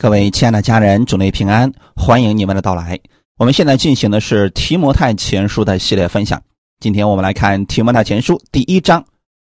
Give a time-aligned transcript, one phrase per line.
[0.00, 2.98] 各位亲爱的家人，主内平安，欢迎你们的到来。
[3.36, 6.42] 我们现在进行的是提摩太前书的系列分享。
[6.78, 9.04] 今天我们来看提摩太前书第一章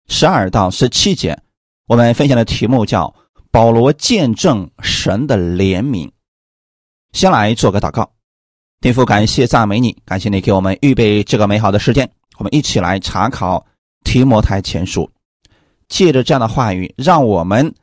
[0.06, 1.34] 十二到十七节。
[1.86, 3.14] 我们分享的题目叫
[3.50, 6.10] “保罗见证神的怜悯”。
[7.12, 8.12] 先来做个祷告，
[8.82, 12.06] 天父，感谢赞美你，感谢你给我们预备这个美好的时间。
[12.36, 13.64] 我们一起来查考
[14.04, 15.10] 提摩太前书，
[15.88, 17.74] 借着这样的话语，让我们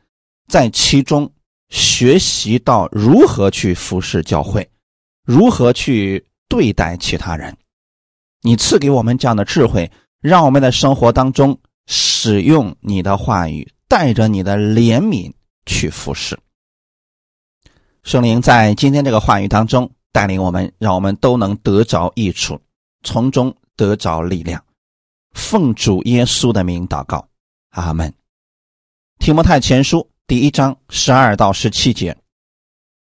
[0.47, 1.27] 在其中。
[1.71, 4.69] 学习到如何去服侍教会，
[5.23, 7.57] 如何去对待其他人。
[8.41, 9.89] 你赐给我们这样的智慧，
[10.19, 11.57] 让我们的生活当中
[11.87, 15.31] 使用你的话语，带着你的怜悯
[15.65, 16.37] 去服侍。
[18.03, 22.59] 圣灵在今天这个话语当中带领我们，让我们都能得着益处，
[23.03, 24.61] 从中得着力量。
[25.33, 27.25] 奉主耶稣的名祷告，
[27.69, 28.13] 阿门。
[29.19, 30.10] 提摩太前书。
[30.31, 32.15] 第一章十二到十七节，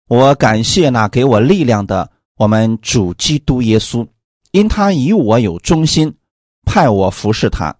[0.08, 4.08] 我感谢那给我力量的我们主基督耶稣，
[4.52, 6.16] 因他以我有忠心，
[6.64, 7.76] 派我服侍他。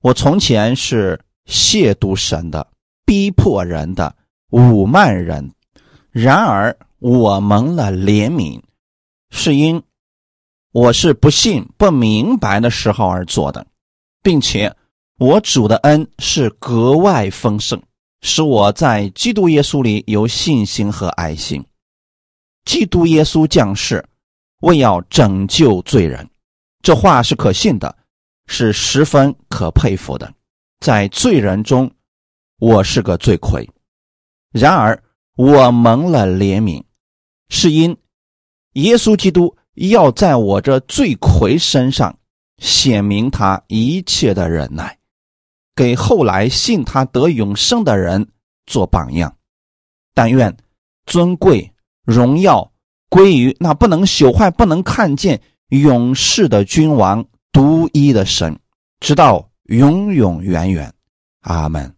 [0.00, 2.66] 我从前是亵渎神的、
[3.04, 4.16] 逼迫人的、
[4.52, 5.52] 侮慢人，
[6.10, 8.62] 然而我蒙了怜悯，
[9.28, 9.82] 是因
[10.72, 13.66] 我是不信、不明白的时候而做的，
[14.22, 14.74] 并且
[15.18, 17.78] 我主的恩是格外丰盛。
[18.22, 21.64] 使我在基督耶稣里有信心和爱心。
[22.64, 24.04] 基督耶稣降世，
[24.60, 26.28] 为要拯救罪人，
[26.82, 27.96] 这话是可信的，
[28.46, 30.32] 是十分可佩服的。
[30.80, 31.90] 在罪人中，
[32.58, 33.66] 我是个罪魁；
[34.52, 35.02] 然而
[35.36, 36.84] 我蒙了怜悯，
[37.48, 37.96] 是因
[38.74, 42.18] 耶稣基督要在我这罪魁身上
[42.58, 44.99] 显明他一切的忍耐。
[45.80, 48.28] 给后来信他得永生的人
[48.66, 49.34] 做榜样，
[50.12, 50.54] 但愿
[51.06, 51.72] 尊贵
[52.04, 52.70] 荣耀
[53.08, 58.60] 归于那不能朽坏、不能看见永世的君王独一的神，
[59.00, 60.92] 直到永永远远。
[61.44, 61.96] 阿门。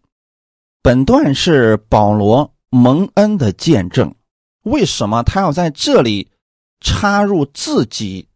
[0.81, 4.15] 本段是保罗蒙恩的见证。
[4.61, 6.31] 为什么他要在这里
[6.79, 8.29] 插入自己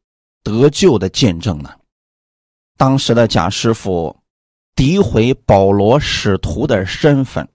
[0.44, 1.74] 得救的见证呢？
[2.76, 4.17] 当时的贾师傅。
[4.78, 7.50] 诋毁保罗使徒的身份，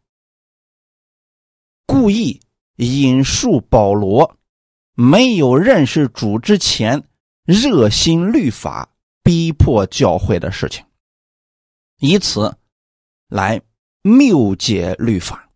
[1.87, 2.41] 故意
[2.78, 4.37] 引述保罗
[4.94, 7.05] 没有认识主之前
[7.44, 8.88] 热心律法、
[9.22, 10.84] 逼迫教会的事情，
[12.00, 12.56] 以此
[13.28, 13.62] 来
[14.03, 15.49] 谬解律法，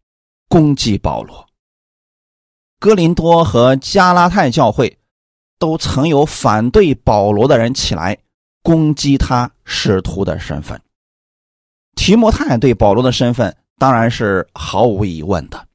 [0.48, 1.48] 攻击保罗。
[2.78, 4.96] 哥林多和加拉太教会
[5.58, 8.16] 都曾有反对保罗的人起来
[8.62, 10.80] 攻击他使徒的身份。
[11.96, 15.66] 提摩太对保罗的身份当然是毫无疑问的，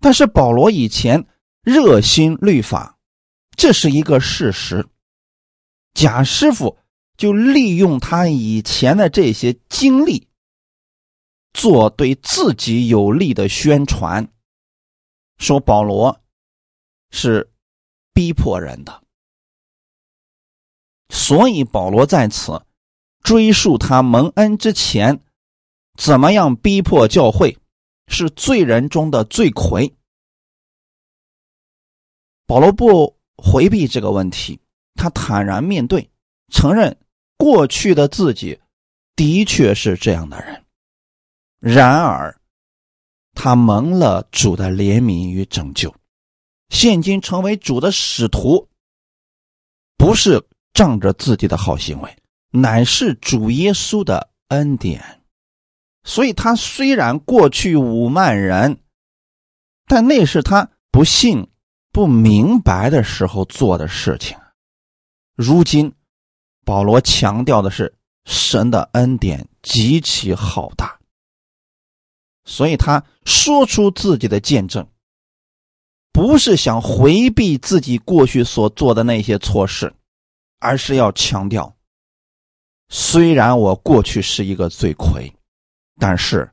[0.00, 1.26] 但是保罗以前
[1.62, 2.98] 热心律法，
[3.56, 4.86] 这是一个事实。
[5.94, 6.76] 贾师傅
[7.16, 10.28] 就利用他以前的这些经历，
[11.54, 14.28] 做对自己有利的宣传，
[15.38, 16.20] 说保罗
[17.10, 17.50] 是
[18.12, 19.02] 逼迫人的，
[21.08, 22.60] 所以保罗在此。
[23.26, 25.20] 追溯他蒙恩之前，
[25.98, 27.58] 怎么样逼迫教会，
[28.06, 29.92] 是罪人中的罪魁。
[32.46, 34.60] 保罗不回避这个问题，
[34.94, 36.08] 他坦然面对，
[36.52, 36.96] 承认
[37.36, 38.60] 过去的自己
[39.16, 40.64] 的确是这样的人。
[41.58, 42.40] 然而，
[43.34, 45.92] 他蒙了主的怜悯与拯救，
[46.68, 48.68] 现今成为主的使徒，
[49.96, 50.40] 不是
[50.72, 52.16] 仗着自己的好行为。
[52.50, 55.22] 乃是主耶稣的恩典，
[56.04, 58.80] 所以他虽然过去五万人，
[59.86, 61.48] 但那是他不信、
[61.92, 64.36] 不明白的时候做的事情。
[65.34, 65.92] 如今，
[66.64, 70.98] 保罗强调的是神的恩典极其浩大，
[72.44, 74.88] 所以他说出自己的见证，
[76.10, 79.92] 不是想回避自己过去所做的那些错事，
[80.58, 81.75] 而是要强调。
[82.88, 85.32] 虽然我过去是一个罪魁，
[85.98, 86.50] 但是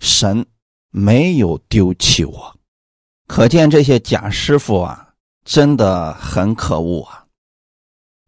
[0.00, 0.46] 神
[0.90, 2.56] 没有丢弃我。
[3.26, 5.14] 可见这些假师傅啊，
[5.44, 7.24] 真的很可恶啊！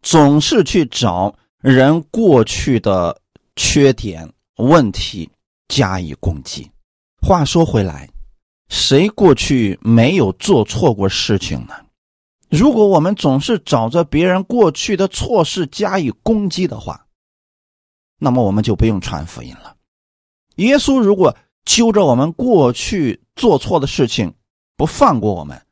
[0.01, 3.21] 总是去找人过去的
[3.55, 5.29] 缺点问题
[5.67, 6.69] 加以攻击。
[7.21, 8.09] 话说回来，
[8.69, 11.73] 谁过去没有做错过事情呢？
[12.49, 17.04] 如果我们总是找着别人过去的错事加以攻击的话，
[18.17, 19.75] 那么我们就不用传福音了。
[20.55, 21.35] 耶稣如果
[21.65, 24.33] 揪着我们过去做错的事情
[24.77, 25.65] 不放过我们，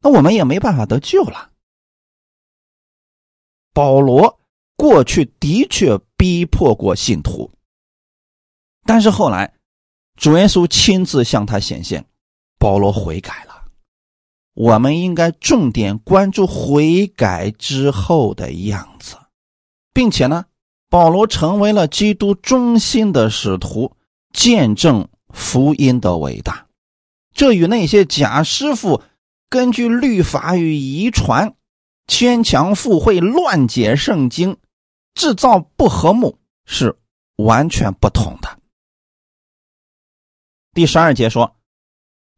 [0.00, 1.50] 那我们也没办法得救了。
[3.72, 4.40] 保罗
[4.76, 7.50] 过去的确逼迫过信徒，
[8.84, 9.54] 但是后来
[10.16, 12.06] 主耶稣亲自向他显现，
[12.58, 13.66] 保罗悔改了。
[14.54, 19.18] 我们应该重点关注悔改之后的样子，
[19.92, 20.46] 并且呢，
[20.96, 23.94] 保罗成为了基督忠心的使徒，
[24.32, 26.66] 见证福音的伟大。
[27.34, 29.02] 这与那些假师傅
[29.50, 31.54] 根据律法与遗传
[32.06, 34.56] 牵强附会、乱解圣经、
[35.12, 36.96] 制造不和睦是
[37.36, 38.58] 完全不同的。
[40.72, 41.54] 第十二节说。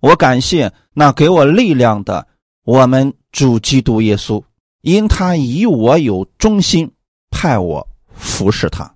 [0.01, 2.27] 我感谢那给我力量的
[2.65, 4.43] 我们主基督耶稣，
[4.81, 6.93] 因他以我有忠心，
[7.31, 8.95] 派我服侍他。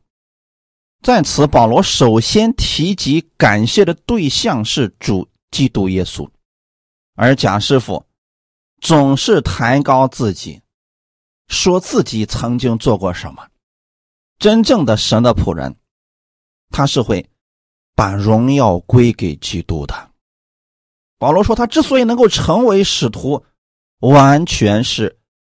[1.02, 6.28] 在此，保罗首先提及感谢的对象是主基督耶稣，
[7.14, 8.04] 而贾师傅
[8.80, 10.60] 总是抬高自己，
[11.48, 13.48] 说自己曾经做过什么。
[14.38, 15.74] 真正的神的仆人，
[16.70, 17.28] 他是会
[17.94, 20.10] 把荣耀归给基督的。
[21.19, 23.44] 保罗说：“他之所以能够成为使徒，
[24.00, 25.16] 完全是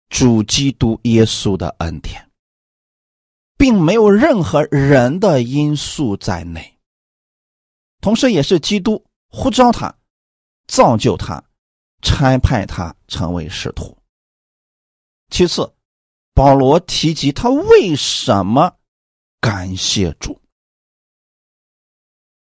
[0.10, 2.30] 主基督耶稣的恩典，
[3.64, 6.78] 并没有任何人的因素在内。
[8.02, 9.96] 同时，也是基督呼召他、
[10.68, 11.42] 造就他、
[12.02, 13.98] 差派他成为使徒。
[15.30, 15.74] 其次，
[16.34, 18.76] 保罗提及他为什么
[19.40, 20.42] 感谢主，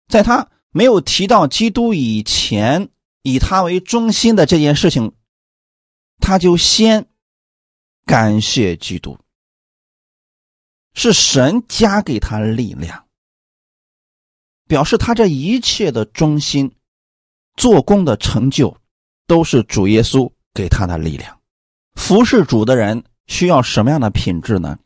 [0.08, 2.90] 在他没有提到基督以前。”
[3.22, 5.14] 以他为中心的这件事情，
[6.18, 7.08] 他就先
[8.04, 9.16] 感谢基督，
[10.94, 13.06] 是神加给他力量，
[14.66, 16.74] 表示他这一切的忠心、
[17.56, 18.76] 做工的成就，
[19.26, 21.40] 都是主耶稣给他的力量。
[21.94, 24.78] 服侍主的人需要什么样的品质呢？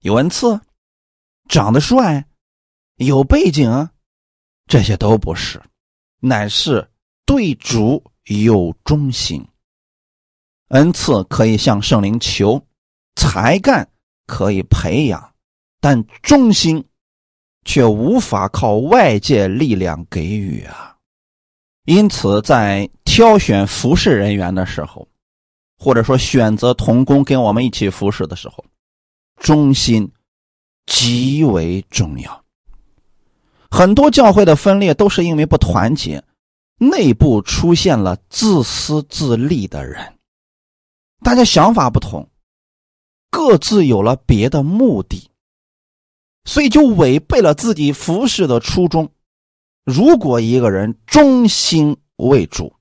[0.00, 0.60] 有恩赐，
[1.48, 2.26] 长得帅，
[2.96, 3.88] 有背景，
[4.66, 5.62] 这些都不是，
[6.20, 6.90] 乃是。
[7.26, 9.46] 对主有忠心，
[10.68, 12.66] 恩赐可以向圣灵求，
[13.16, 13.86] 才干
[14.24, 15.34] 可以培养，
[15.80, 16.84] 但忠心
[17.64, 20.96] 却无法靠外界力量给予啊。
[21.84, 25.08] 因此，在挑选服侍人员的时候，
[25.78, 28.64] 或者说选择童工跟我们一起服侍的时候，
[29.36, 30.10] 忠心
[30.86, 32.44] 极为重要。
[33.70, 36.22] 很多教会的分裂都是因为不团结。
[36.80, 40.14] 内部出现了自私自利的人，
[41.24, 42.30] 大家想法不同，
[43.32, 45.27] 各自有了别的目的，
[46.48, 49.12] 所以就违背了自己服侍的初衷。
[49.84, 52.74] 如果一个人忠心为主，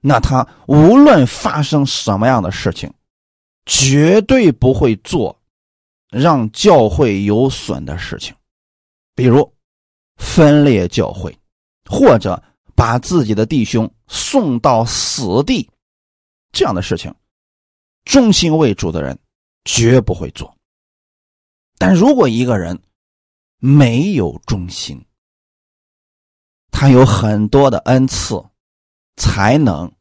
[0.00, 2.88] 那他无论发生什么样的事情，
[3.66, 5.36] 绝对不会做
[6.08, 8.32] 让教会有损的事情，
[9.16, 9.52] 比如
[10.18, 11.36] 分裂教会，
[11.90, 12.40] 或者。
[12.74, 15.68] 把自己的弟兄送到死地，
[16.52, 17.14] 这样的事情，
[18.06, 19.16] 忠心为主的人
[19.66, 20.52] 绝不会做。
[21.82, 22.80] 但如果一个人
[23.58, 25.04] 没有忠心，
[26.70, 28.40] 他有很多的恩赐、
[29.16, 29.92] 才能，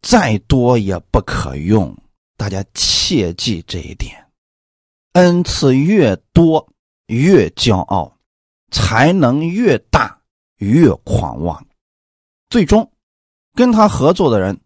[0.00, 1.94] 再多也不可用。
[2.38, 4.30] 大家切记这一点：
[5.12, 6.66] 恩赐越多
[7.08, 8.18] 越骄傲，
[8.70, 10.22] 才能越大。
[10.56, 11.66] 越狂妄，
[12.48, 12.90] 最终
[13.52, 14.58] 跟他合作的人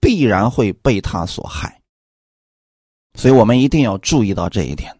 [0.00, 1.80] 必然会被他所害。
[3.14, 4.99] 所以我们一定要注意到这一点。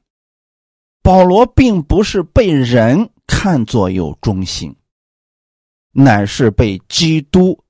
[1.03, 4.77] 保罗并不是被人看作有忠心，
[5.93, 7.65] 乃是被基督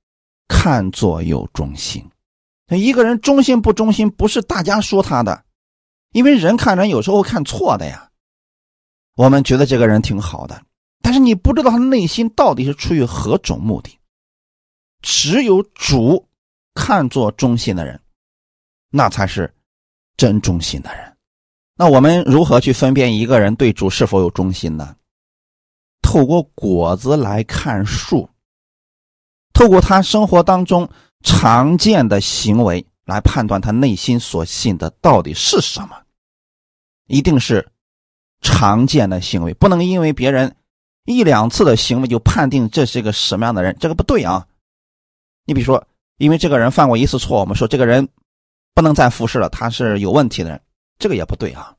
[0.49, 2.05] 看作有忠心。
[2.69, 5.45] 一个人忠心不忠心，不是大家说他的，
[6.13, 8.11] 因为人看人有时候看错的呀。
[9.17, 10.63] 我们觉得这个人挺好的。
[11.03, 13.99] 但是你不知道他内心到底是出于何种目的。
[15.03, 16.29] 只有主
[16.75, 18.01] 看作忠心的人，
[18.91, 19.53] 那才是
[20.17, 21.10] 真忠心的人。
[21.81, 24.95] 那我们如何去分辨一个人对主是否有忠心呢？
[26.03, 28.29] 透过果子来看树，
[29.55, 30.87] 透过他生活当中
[31.23, 35.99] 常见的行为来判断他内心所信的到底是什么。
[37.07, 37.67] 一定是
[38.43, 40.55] 常见的行为，不能因为别人。
[41.07, 44.47] 一两次的行为就判定这是一个什么样的人，这个不对啊！
[45.47, 45.83] 你比如说，
[46.19, 48.07] 因为这个人犯过一次错，我们说这个人
[48.75, 50.61] 不能再服侍了，他是有问题的人，
[51.01, 51.75] 这个也不对啊。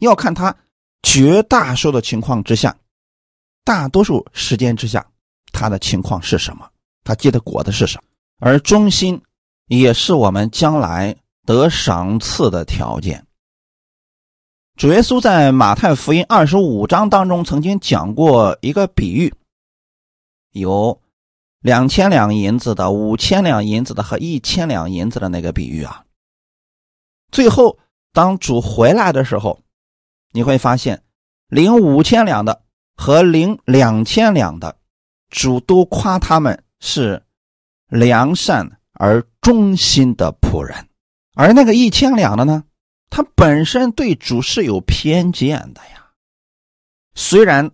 [0.00, 0.54] 要看他
[1.02, 2.76] 绝大多数的情况之下，
[3.64, 5.10] 大多数时间之下，
[5.52, 6.70] 他的情况是什么，
[7.04, 8.08] 他结的果子是什么？
[8.40, 9.20] 而忠心
[9.66, 13.24] 也是我们将来得赏赐的条件。
[14.76, 19.34] 主耶稣在马太福音二十五章当中曾经讲过一个比喻，
[20.52, 21.00] 有
[21.60, 26.04] 两千两银子的、五千两银子的和一千两银子的那个比喻啊。
[27.32, 27.76] 最后，
[28.12, 29.60] 当主回来的时候，
[30.32, 31.02] 你会发现，
[31.48, 32.62] 领五千两的
[32.96, 34.76] 和领两千两的，
[35.30, 37.22] 主都夸他们是
[37.88, 40.88] 良善而忠心的仆人，
[41.34, 42.64] 而那个一千两的呢？
[43.10, 46.10] 他本身对主是有偏见的呀，
[47.14, 47.70] 虽然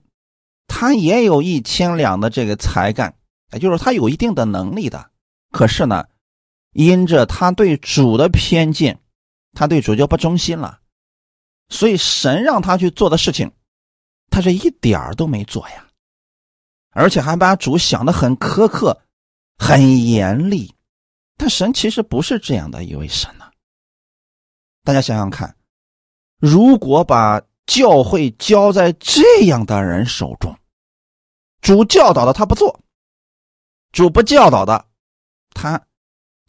[0.69, 3.17] 他也有一千两的这个才干，
[3.53, 5.11] 也就是他有一定的能力的，
[5.51, 6.05] 可是呢，
[6.73, 9.01] 因着他对主的偏见，
[9.55, 10.81] 他对主就不忠心了，
[11.69, 13.51] 所以神让他去做的事情，
[14.31, 15.87] 他是一点儿都没做呀，
[16.91, 19.01] 而且还把主想的很苛刻、
[19.57, 20.75] 很严厉，
[21.37, 23.51] 但神其实不是这样的一位神呢。
[24.83, 25.57] 大家想想看，
[26.39, 30.55] 如果把教会交在这样的人手中，
[31.63, 32.79] 主教导的他不做，
[33.93, 34.87] 主不教导的，
[35.55, 35.81] 他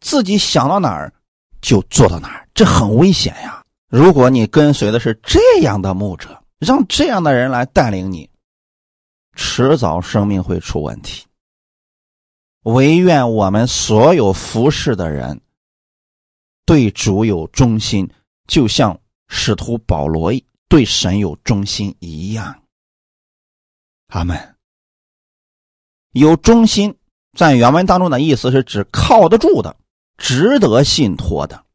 [0.02, 1.14] 自己想到哪儿
[1.62, 3.64] 就做到哪儿，这很危险呀！
[3.90, 8.28] 如果你跟随的是这样的牧者，让这样的人来带领你，
[9.36, 11.26] 迟早生命会出问题。
[12.64, 15.40] 唯愿我们所有服侍的人
[16.66, 18.10] 对主有忠心。
[18.48, 20.32] 就像使徒保罗
[20.68, 22.64] 对神有忠心一样，
[24.10, 24.56] 阿门。
[26.12, 26.96] 有忠心，
[27.36, 29.76] 在原文当中的意思是指靠得住的、
[30.18, 31.66] 值得信托的，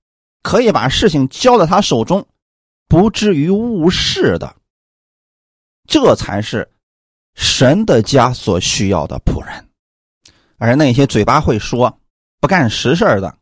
[0.42, 2.26] 可以把事情交在他手中，
[2.88, 4.56] 不至于误事的。
[5.86, 6.70] 这才是
[7.34, 9.68] 神的家所需要的仆人。
[10.58, 12.00] 而那些嘴巴会说、
[12.40, 13.36] 不干实事的。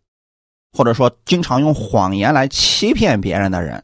[0.70, 3.82] 或者说，经常用谎言来欺骗别人的人，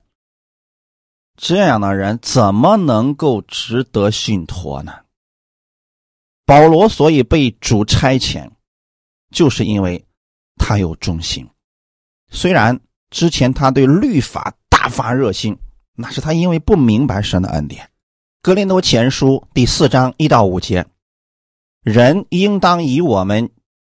[1.34, 4.92] 这样的人怎么能够值得信托呢？
[6.44, 8.50] 保罗所以被主差遣，
[9.30, 10.04] 就是因为
[10.56, 11.48] 他有忠心。
[12.30, 12.78] 虽然
[13.14, 15.56] 之前他对律法大发热心，
[15.94, 17.88] 那是他因为不明白神的恩典。
[18.42, 20.84] 格林多前书第四章一到五节，
[21.84, 23.48] 人应当以我们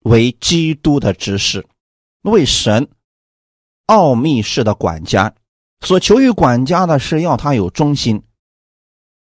[0.01, 1.65] 为基督的执事。
[2.21, 2.88] 为神
[3.88, 5.33] 奥秘式的管家
[5.81, 8.21] 所求于管家的是要他有忠心。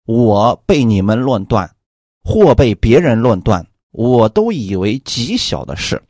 [0.04, 1.74] 我被你们论断，
[2.22, 6.02] 或被别人论断，我都以为极小的事，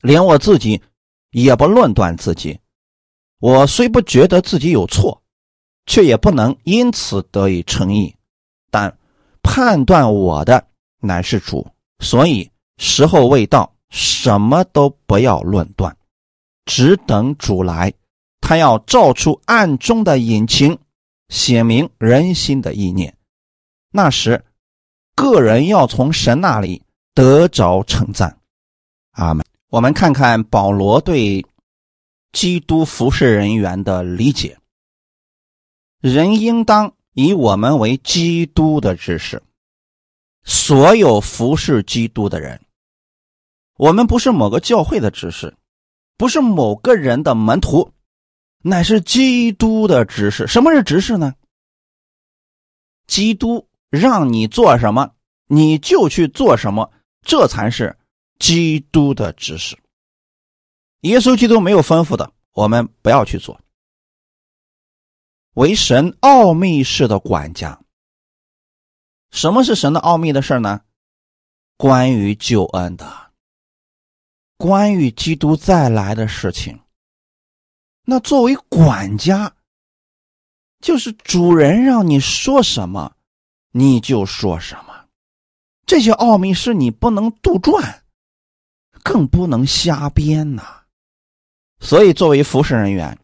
[0.00, 0.80] 连我自己
[1.30, 2.58] 也不论断自己。
[3.40, 5.20] 我虽不觉得自己有错，
[5.86, 8.14] 却也不能因此得以称义。
[8.70, 8.96] 但
[9.42, 10.64] 判断我的
[11.00, 11.66] 乃是主，
[11.98, 13.72] 所以时候未到。
[13.92, 15.96] 什么都不要论断，
[16.64, 17.92] 只等主来，
[18.40, 20.78] 他要照出暗中的隐情，
[21.28, 23.12] 写明人心的意念。
[23.90, 24.44] 那时，
[25.16, 26.80] 个人要从神那里
[27.16, 28.38] 得着称赞。
[29.10, 29.44] 阿门。
[29.70, 31.44] 我们看看保罗对
[32.32, 34.58] 基督服侍人员的理解：
[36.00, 39.42] 人应当以我们为基督的知识，
[40.44, 42.60] 所有服侍基督的人。
[43.76, 45.56] 我们不是某个教会的知识，
[46.16, 47.92] 不是某个人的门徒，
[48.62, 50.46] 乃是基督的知识。
[50.46, 51.34] 什么是知识呢？
[53.06, 55.14] 基督让你做什么，
[55.46, 57.98] 你就去做什么，这才是
[58.38, 59.76] 基督的知识。
[61.00, 63.60] 耶稣基督没有吩咐的，我们不要去做。
[65.54, 67.80] 为神奥秘式的管家。
[69.30, 70.80] 什么是神的奥秘的事呢？
[71.76, 73.32] 关于救恩的。
[74.56, 76.78] 关于基督再来的事情，
[78.04, 79.54] 那作为管家，
[80.80, 83.16] 就是主人让你说什么，
[83.70, 85.06] 你就说什么。
[85.86, 88.00] 这些奥秘是你不能杜撰，
[89.02, 90.79] 更不能瞎编呐。
[91.80, 93.18] 所以，作为服侍人员，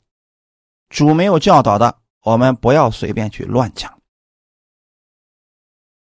[0.88, 4.00] 主没有教导的，我们不要随便去乱讲。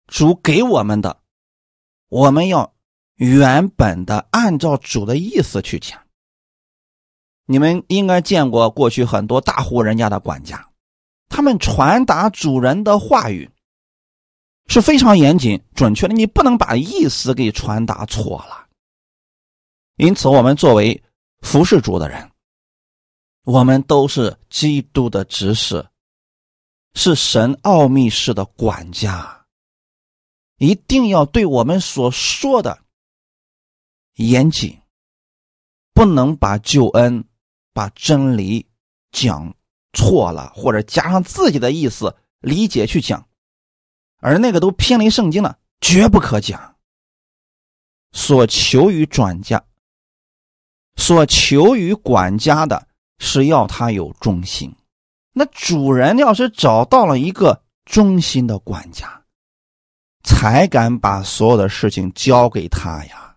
[0.06, 1.20] 主给我们的，
[2.08, 2.72] 我们要。
[3.18, 5.98] 原本的按照主的意思去讲，
[7.46, 10.68] 你们应该见过过去很多大户人家的管家，
[11.30, 13.50] 他们传达主人的话语
[14.66, 18.66] 是非常严谨准确的，你不能把意思给传达错了。
[19.96, 21.02] 因此，我们作为
[21.40, 22.30] 服侍主的人，
[23.46, 25.86] 我们都是基督的执事，
[26.94, 29.46] 是神奥秘式的管家，
[30.58, 32.82] 一定要对我们所说的。
[34.14, 34.80] 严谨，
[35.94, 37.24] 不能把救恩、
[37.72, 38.66] 把真理
[39.12, 39.54] 讲
[39.92, 43.28] 错了，或者加上自己的意思理解去讲，
[44.16, 46.76] 而那个都偏离圣经了，绝不可讲。
[48.10, 49.64] 所求于转家，
[50.96, 52.88] 所求于管家的
[53.18, 54.74] 是要他有忠心。
[55.32, 59.22] 那主人要是找到了一个忠心的管家，
[60.24, 63.36] 才敢把所有的事情交给他呀。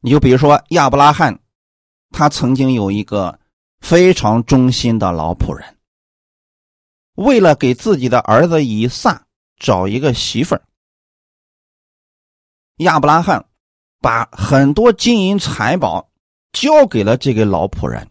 [0.00, 1.40] 你就比如说亚伯拉罕，
[2.10, 3.40] 他曾经有一个
[3.80, 5.76] 非常忠心的老仆人，
[7.14, 10.62] 为了给自己的儿子以撒找一个媳妇儿，
[12.76, 13.48] 亚伯拉罕
[14.00, 16.10] 把很多金银财宝
[16.54, 18.08] 交给了这个老仆人。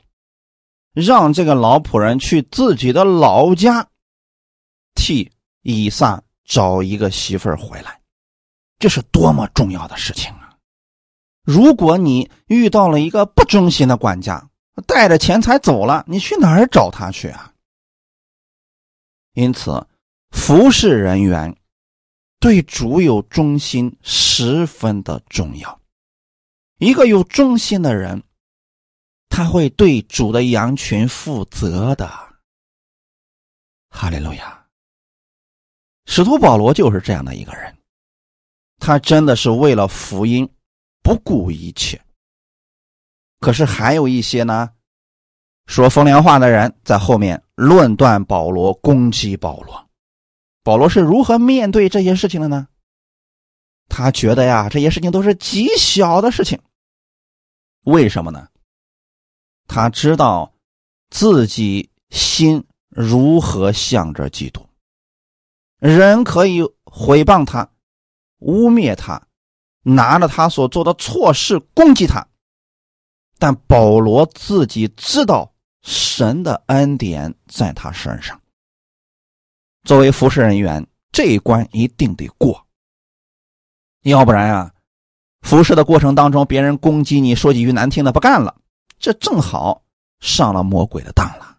[0.96, 3.88] 让这个老仆人去自己的老家，
[4.94, 5.32] 替
[5.64, 8.00] 以撒找一个媳妇儿回来，
[8.78, 10.56] 这是多么重要的事情啊！
[11.42, 14.48] 如果你遇到了一个不忠心的管家，
[14.86, 17.52] 带着钱财走了，你去哪儿找他去啊？
[19.34, 19.88] 因此，
[20.30, 21.58] 服侍人员
[22.40, 25.82] 对主有忠心十分的重要。
[26.78, 28.22] 一个有忠心的人。
[29.36, 32.08] 他会对主的羊群负责的，
[33.90, 34.64] 哈利路亚。
[36.06, 37.76] 使徒保罗就是这样的一个人，
[38.78, 40.48] 他真的是为了福音
[41.02, 42.00] 不顾一切。
[43.40, 44.70] 可是还有一些呢，
[45.66, 49.90] 说风凉话的人在后面论断保罗，攻击保罗。
[50.62, 52.68] 保罗是如何面对这些事情的呢？
[53.90, 56.62] 他觉得呀，这些事情都是极小的事情。
[57.86, 58.48] 为什么呢？
[59.68, 60.54] 他知道
[61.10, 64.68] 自己心如何向着基督，
[65.80, 67.70] 人可以毁谤他、
[68.40, 69.28] 污蔑他，
[69.82, 72.28] 拿着他所做的错事攻击他，
[73.40, 78.40] 但保罗自己知道神的恩典在他身上。
[79.84, 82.66] 作为服侍人员，这一关一定得过，
[84.04, 84.74] 要不然啊，
[85.42, 88.56] 服侍的过程当中，别人攻击你，说几句难听的，不干了。
[89.04, 89.84] 这正好
[90.22, 91.58] 上了魔鬼的当了。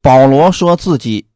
[0.00, 1.26] 保罗说自己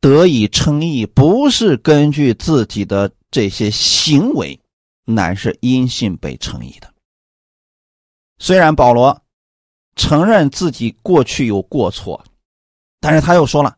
[0.00, 4.58] 得以称义，不是根据自己的这些行为，
[5.04, 6.90] 乃是因信被称义的。
[8.38, 9.22] 虽然保罗
[9.96, 12.24] 承认自己过去有过错，
[13.00, 13.76] 但是他又说了，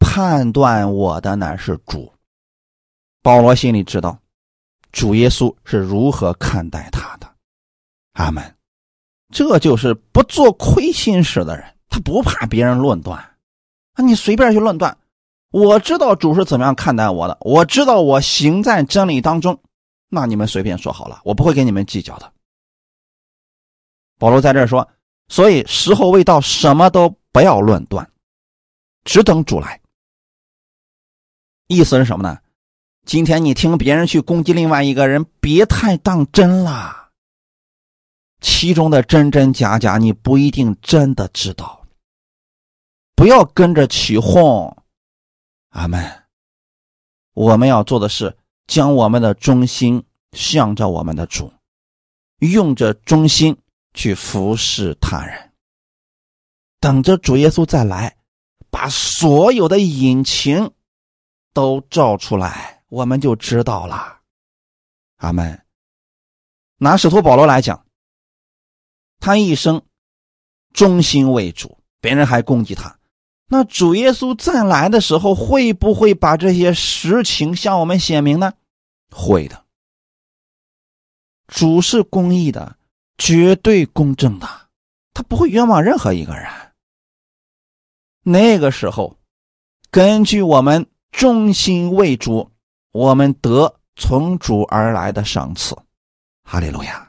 [0.00, 2.12] 判断我的乃是主。
[3.22, 4.20] 保罗心里知道，
[4.90, 7.32] 主耶稣是如何看待他的。
[8.14, 8.57] 阿门。
[9.32, 13.18] 这就是不做亏心事的人，他不怕别人论断，
[13.92, 14.96] 啊，你随便去论断。
[15.50, 19.58] 我知道主是怎么样看待我的，我知道我行在真理当中，
[20.08, 22.32] 那你们随便说好了，我不会跟你们计较的。
[24.18, 24.86] 保罗在这说，
[25.28, 28.10] 所以时候未到，什么都不要论断，
[29.04, 29.80] 只等主来。
[31.66, 32.38] 意思是什么呢？
[33.06, 36.97] 今天你听别人去攻击另外一个人，别太当真了。
[38.40, 41.86] 其中的真真假假，你不一定真的知道。
[43.14, 44.76] 不要跟着起哄，
[45.70, 46.24] 阿门。
[47.34, 51.52] 我们要做的是将我们的中心向着我们的主，
[52.38, 53.56] 用着中心
[53.94, 55.52] 去服侍他人，
[56.78, 58.16] 等着主耶稣再来，
[58.70, 60.72] 把所有的隐情
[61.52, 64.20] 都照出来，我们就知道了。
[65.16, 65.60] 阿门。
[66.78, 67.84] 拿使徒保罗来讲。
[69.20, 69.82] 他一生
[70.72, 72.98] 忠心为主，别人还攻击他。
[73.48, 78.52] 那主耶稣再来的时候，会不会把这些实情向我们显明呢？
[79.10, 79.64] 会的。
[81.46, 82.76] 主是公义的，
[83.16, 84.46] 绝对公正的，
[85.14, 86.46] 他不会冤枉任何一个人。
[88.22, 89.16] 那个时候，
[89.90, 92.50] 根据我们忠心为主，
[92.92, 95.74] 我们得从主而来的赏赐。
[96.44, 97.07] 哈利路亚。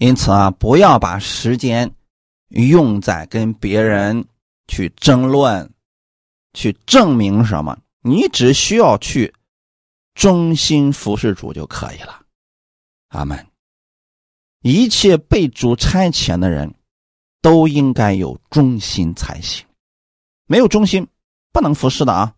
[0.00, 1.94] 因此啊，不要把时间
[2.48, 4.26] 用在跟别人
[4.66, 5.70] 去争论、
[6.54, 7.78] 去证明什么。
[8.00, 9.30] 你只需要去
[10.14, 12.22] 忠心服侍主就可以了。
[13.08, 13.46] 阿门。
[14.62, 16.74] 一切被主差遣的人
[17.42, 19.66] 都应该有忠心才行，
[20.46, 21.06] 没有忠心
[21.52, 22.34] 不能服侍的啊。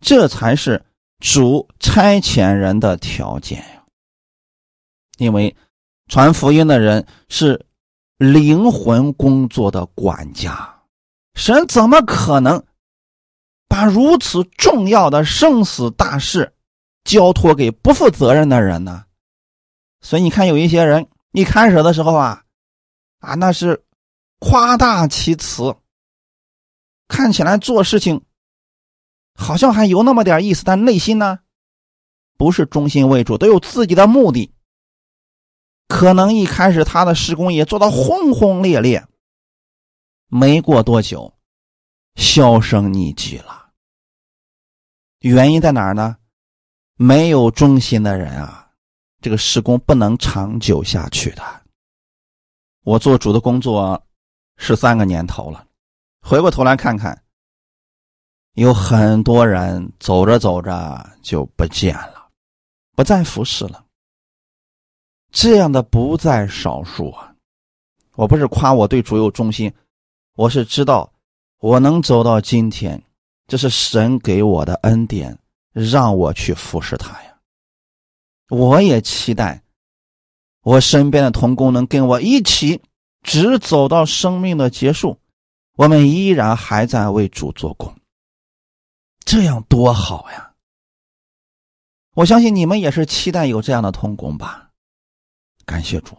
[0.00, 0.84] 这才是
[1.20, 3.84] 主差遣人的条件呀，
[5.18, 5.56] 因为。
[6.10, 7.64] 传福音的人是
[8.18, 10.82] 灵魂工作的管家，
[11.34, 12.60] 神怎么可能
[13.68, 16.52] 把如此重要的生死大事
[17.04, 19.04] 交托给不负责任的人呢？
[20.00, 22.42] 所以你看，有一些人一开始的时候啊，
[23.20, 23.80] 啊，那是
[24.40, 25.76] 夸大其词，
[27.06, 28.20] 看起来做事情
[29.36, 31.38] 好像还有那么点意思，但内心呢，
[32.36, 34.52] 不是中心为主，都有自己的目的。
[35.90, 39.04] 可能一开始他的施工也做到轰轰烈烈，
[40.28, 41.34] 没过多久，
[42.14, 43.70] 销声匿迹了。
[45.18, 46.16] 原因在哪儿呢？
[46.94, 48.70] 没有忠心的人啊。
[49.20, 51.42] 这个施工不能长久下去的。
[52.84, 54.00] 我做主的工作
[54.56, 55.66] 十三个年头了，
[56.22, 57.20] 回过头来看看，
[58.52, 62.30] 有很多人走着走着就不见了，
[62.94, 63.84] 不再服侍了。
[65.32, 67.34] 这样的不在少数啊！
[68.14, 69.72] 我不是夸我对主有忠心，
[70.34, 71.12] 我是知道
[71.60, 73.02] 我能走到今天，
[73.46, 75.38] 这是神给我的恩典，
[75.72, 77.36] 让我去服侍他呀。
[78.48, 79.62] 我也期待
[80.62, 82.82] 我身边的同工能跟我一起，
[83.22, 85.16] 直走到生命的结束，
[85.76, 87.94] 我们依然还在为主做工，
[89.24, 90.52] 这样多好呀！
[92.14, 94.69] 我相信你们也是期待有这样的同工吧？
[95.70, 96.18] 感谢主，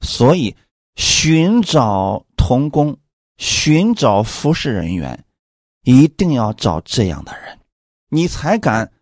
[0.00, 0.54] 所以
[0.96, 2.98] 寻找同工、
[3.38, 5.24] 寻找服侍人员，
[5.84, 7.58] 一定要找这样的人，
[8.10, 8.92] 你才敢。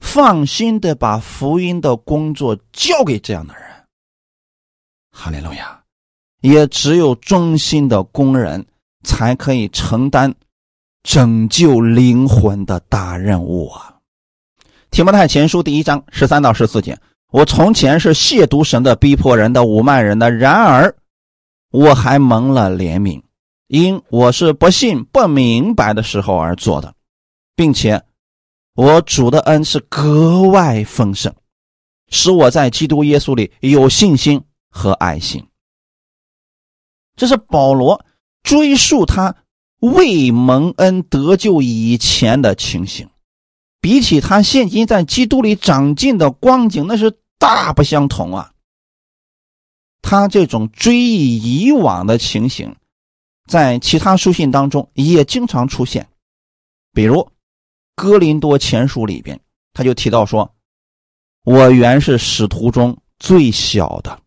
[0.00, 3.64] 放心的把福音的工作交给这样的人，
[5.10, 5.82] 哈利路亚！
[6.40, 8.64] 也只有忠心的工人
[9.02, 10.32] 才可以承担
[11.02, 13.96] 拯救灵魂的大任务啊！
[14.92, 16.96] 提摩太前书第一章十三到十四节：
[17.30, 20.96] 我从前是亵渎神的、逼迫人的、侮慢人的，然而
[21.70, 23.22] 我还蒙了怜悯，
[23.66, 26.94] 因我是不信、不明白的时候而做的，
[27.54, 28.02] 并且。
[28.74, 31.34] 我主的恩是格外丰盛，
[32.10, 35.44] 使我在基督耶稣里有信心和爱心。
[37.16, 38.00] 这是保罗
[38.44, 39.34] 追溯他
[39.80, 43.10] 未蒙恩得救以前的情形，
[43.80, 48.52] 比起他现今在基督里长进的光景，那是大不相同啊。
[50.02, 52.76] 他这种追忆以往的情形，
[53.46, 56.08] 在其他书信当中也经常出现，
[56.92, 57.30] 比如。
[58.00, 59.40] 哥林多前书里边，
[59.72, 60.54] 他就提到说
[61.42, 64.22] ：“我原是使徒中最小的，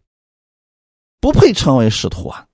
[1.21, 2.47] 不配称为使徒啊，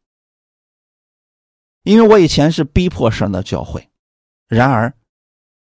[1.81, 3.89] 因为我以前是逼迫神的教会。
[4.47, 4.95] 然而，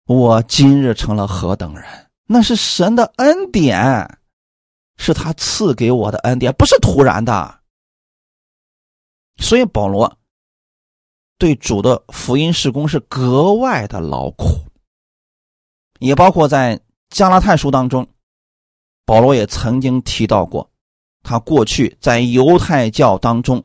[0.06, 1.86] 我今日成了何等人？
[2.28, 4.20] 那是神的恩典，
[4.98, 7.60] 是他赐给我的恩典，不是突然的。
[9.38, 10.18] 所以保罗
[11.38, 14.46] 对主的福音事工是格外的劳苦。”
[16.00, 18.08] 也包括在加拉太书当中，
[19.06, 20.70] 保罗也曾经提到过，
[21.24, 23.63] 他过去在犹太教当中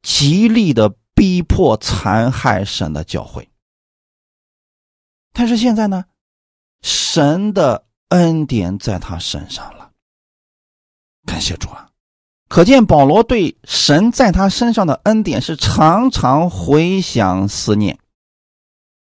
[0.00, 3.49] 极力的逼迫、残害神的教会。
[5.40, 6.04] 但是现在呢，
[6.82, 9.90] 神的恩典在他身上了，
[11.24, 11.88] 感谢主啊！
[12.46, 17.98] 可见保罗对神在他身上的恩典是常常回想思念，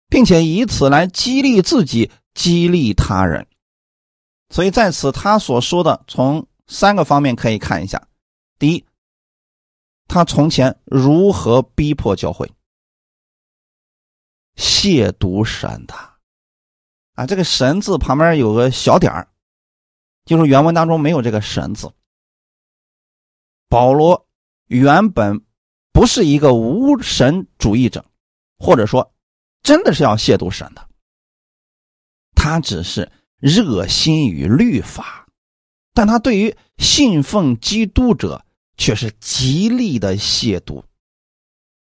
[0.09, 2.11] 并且以此来激励自己。
[2.35, 3.47] 激励他人，
[4.49, 8.09] 所以在此他所说的从三个方面可以看一下：
[8.59, 8.85] 第一，
[10.09, 12.51] 他从前如何逼迫教会，
[14.57, 15.95] 亵渎神的
[17.15, 19.29] 啊，这个“神”字旁边有个小点儿，
[20.25, 21.91] 就是原文当中没有这个“神”字。
[23.69, 24.27] 保罗
[24.67, 25.41] 原本
[25.93, 28.05] 不是一个无神主义者，
[28.59, 29.13] 或者说
[29.63, 30.89] 真的是要亵渎神的。
[32.35, 35.27] 他只是热心于律法，
[35.93, 38.45] 但他对于信奉基督者
[38.77, 40.83] 却是极力的亵渎，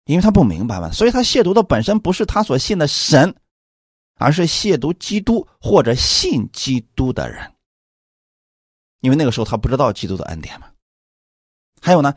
[0.05, 3.35] 因为他不明白嘛，所以他亵渎的本身不是他所信的神，
[4.17, 7.53] 而是亵渎基督或者信基督的人，
[9.01, 10.67] 因为那个时候他不知道基督的恩典嘛。
[11.81, 12.13] 还有呢，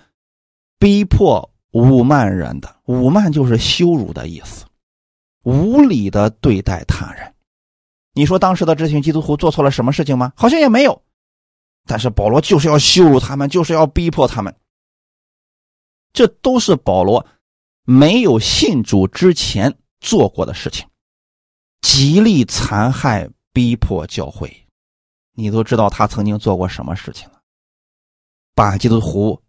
[0.78, 4.64] 逼迫侮慢人的，侮慢就是羞辱的意思，
[5.42, 7.34] 无理的对待他人。
[8.12, 10.32] 你说当时的这群基督徒做错了什么事情吗？
[10.34, 11.02] 好像也没有，
[11.86, 14.52] 但是保罗就是要羞辱他们，就是要逼迫他们。
[16.12, 17.24] 这都是保罗
[17.84, 20.88] 没有信主之前做过的事情，
[21.80, 24.54] 极力残害、逼迫教会。
[25.32, 27.40] 你都知道他曾经做过什么事情了？
[28.54, 29.40] 把基督徒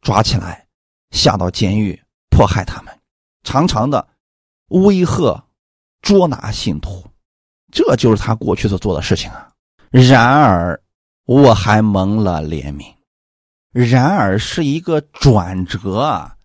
[0.00, 0.66] 抓起来，
[1.10, 2.98] 下到监狱，迫害他们，
[3.42, 4.08] 常常的
[4.68, 5.44] 威吓、
[6.00, 7.04] 捉拿信徒。
[7.70, 9.50] 这就是他过去所做的事情啊。
[9.90, 10.80] 然而，
[11.26, 12.94] 我还蒙了怜悯，
[13.72, 16.36] 然而是一个转折啊！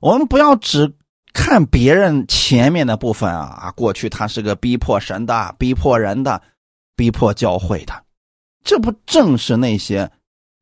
[0.00, 0.94] 我们不要只
[1.32, 6.40] 看别人前面的部分啊，过去他是个逼迫神的、逼迫人的、
[6.96, 8.04] 逼迫教会的，
[8.64, 10.10] 这不正是那些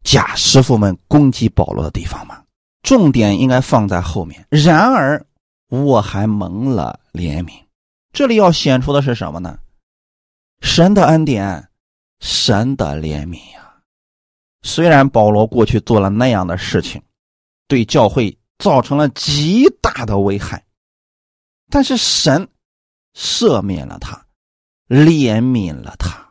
[0.05, 2.43] 假师傅们攻击保罗的地方吗？
[2.83, 4.47] 重点应该放在后面。
[4.49, 5.25] 然而
[5.69, 7.53] 我还蒙了怜悯，
[8.13, 9.59] 这里要显出的是什么呢？
[10.61, 11.69] 神的恩典，
[12.21, 13.75] 神的怜悯呀！
[14.63, 17.03] 虽然保罗过去做了那样的事情，
[17.69, 20.67] 对教会造成了极大的危害，
[21.69, 22.49] 但是神
[23.15, 24.27] 赦免了他，
[24.89, 26.27] 怜悯了他。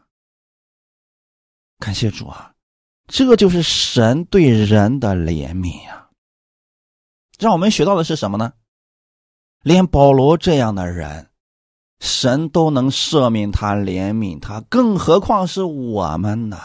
[1.79, 2.53] 感谢主啊！
[3.07, 6.09] 这就是神对人的怜悯呀！
[7.38, 8.53] 让我们学到的是什么呢？
[9.61, 11.29] 连保罗这样的人。
[12.01, 16.57] 神都能赦免他、怜悯他，更何况是我们呢？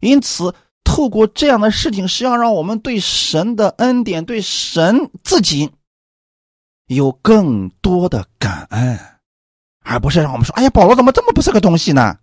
[0.00, 0.54] 因此，
[0.92, 5.70] 透过这样的事情，是要让我们对神的恩典、对神自己
[6.86, 8.98] 有更多的感恩，
[9.84, 12.18] 而不是让我们说：“哎呀，保罗怎么这么不是个东西呢？”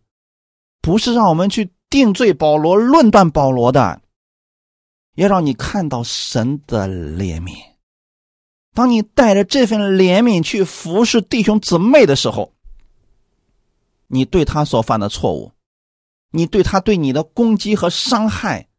[0.84, 4.02] 不是让我们去定罪保罗、论断保罗的，
[5.16, 7.56] 要让你看到神的怜悯。
[8.74, 12.52] 当你带着这份怜悯去服侍弟兄姊妹的时候，
[14.08, 15.54] 你对他所犯的错误，
[16.38, 18.70] 你对他对你的攻击和伤害，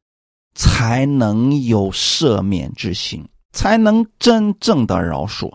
[0.54, 5.52] 才能有赦免之心，才能真正的饶恕，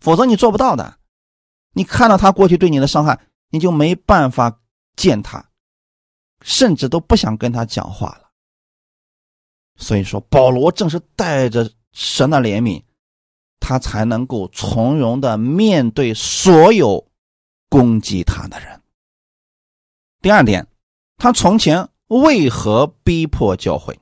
[0.00, 0.98] 否则你做不到的。
[1.74, 3.20] 你看到他过去对你的伤害，
[3.50, 4.60] 你就没办法
[4.96, 5.48] 见他，
[6.42, 8.30] 甚至都不想跟他讲话了。
[9.76, 12.82] 所以说，保罗正是带着神的怜悯。
[13.60, 17.04] 他才能够从容的面对所有
[17.68, 18.80] 攻击他的人。
[20.22, 20.64] 第二点，
[21.18, 24.00] 他从前为何逼迫教会？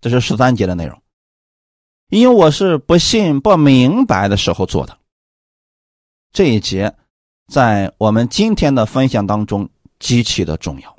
[0.00, 1.00] 这是十三节的内容。
[2.08, 4.98] 因为我是不信、不明白的时候做的。
[6.32, 6.96] 这一节
[7.46, 9.68] 在我们今天的分享当中
[10.00, 10.96] 极其的重要。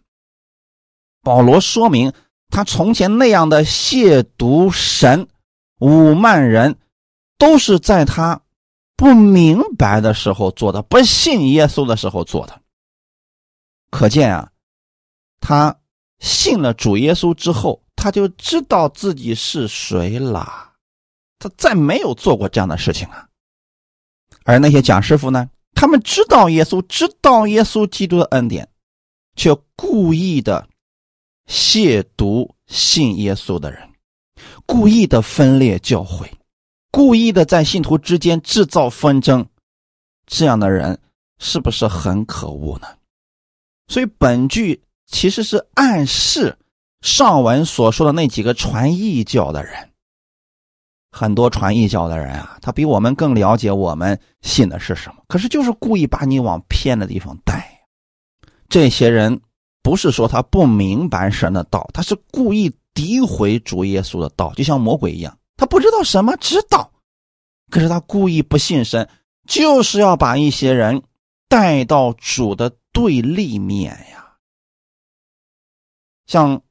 [1.22, 2.14] 保罗说明
[2.50, 5.28] 他从前那样的亵渎神、
[5.80, 6.78] 侮慢人。
[7.40, 8.42] 都是在他
[8.98, 12.62] 不明白的时候做的，不信耶稣的时候做的。
[13.90, 14.52] 可见啊，
[15.40, 15.76] 他
[16.20, 20.74] 信了主耶稣之后，他就知道自己是谁了。
[21.40, 23.28] 他再没有做过这样的事情啊。
[24.44, 28.68] 而那些假师傅呢，他们知道耶稣，知道耶稣基督的恩典，
[29.36, 30.68] 却故意的
[31.48, 33.90] 亵渎信耶稣的人，
[34.66, 36.30] 故意的分裂教会。
[36.92, 39.48] 故意的在信徒之间制造纷争，
[40.26, 41.00] 这样的人
[41.38, 42.88] 是不是很可恶呢？
[43.88, 46.58] 所以本句其实是暗示
[47.02, 49.90] 上文所说的那几个传异教的人。
[51.12, 57.68] 很多传异教的人啊，他比我们更了解我们信的是什么，可是就是故意把你往偏的地方带。
[58.70, 59.42] 这些人
[59.82, 65.36] 不是说他不明白神的道，他是故意诋毁主耶稣的道，就像魔鬼一样。
[65.58, 66.92] 他不知道什么，知道，
[67.72, 69.10] 可是他故意不信神，
[69.48, 71.02] 就是要把一些人
[71.48, 74.19] 带到主的对立面呀。
[76.30, 76.62] 像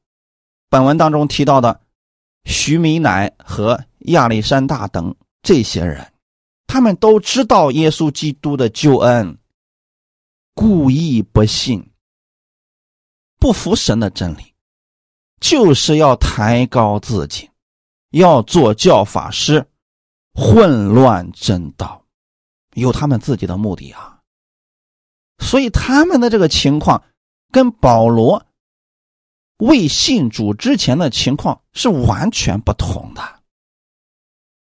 [0.70, 1.80] 本文当中提到的
[2.44, 6.12] 徐米乃和亚历山大等这些人，
[6.68, 9.36] 他们都知道耶稣基督的救恩，
[10.54, 11.90] 故意不信，
[13.40, 14.54] 不服神的真理，
[15.40, 17.50] 就是要抬高自己。
[18.10, 19.66] 要做教法师，
[20.34, 22.06] 混乱真道，
[22.74, 24.20] 有他们自己的目的啊。
[25.40, 27.02] 所以他们的这个情况，
[27.50, 28.46] 跟保罗
[29.58, 33.42] 未信主之前的情况是完全不同的。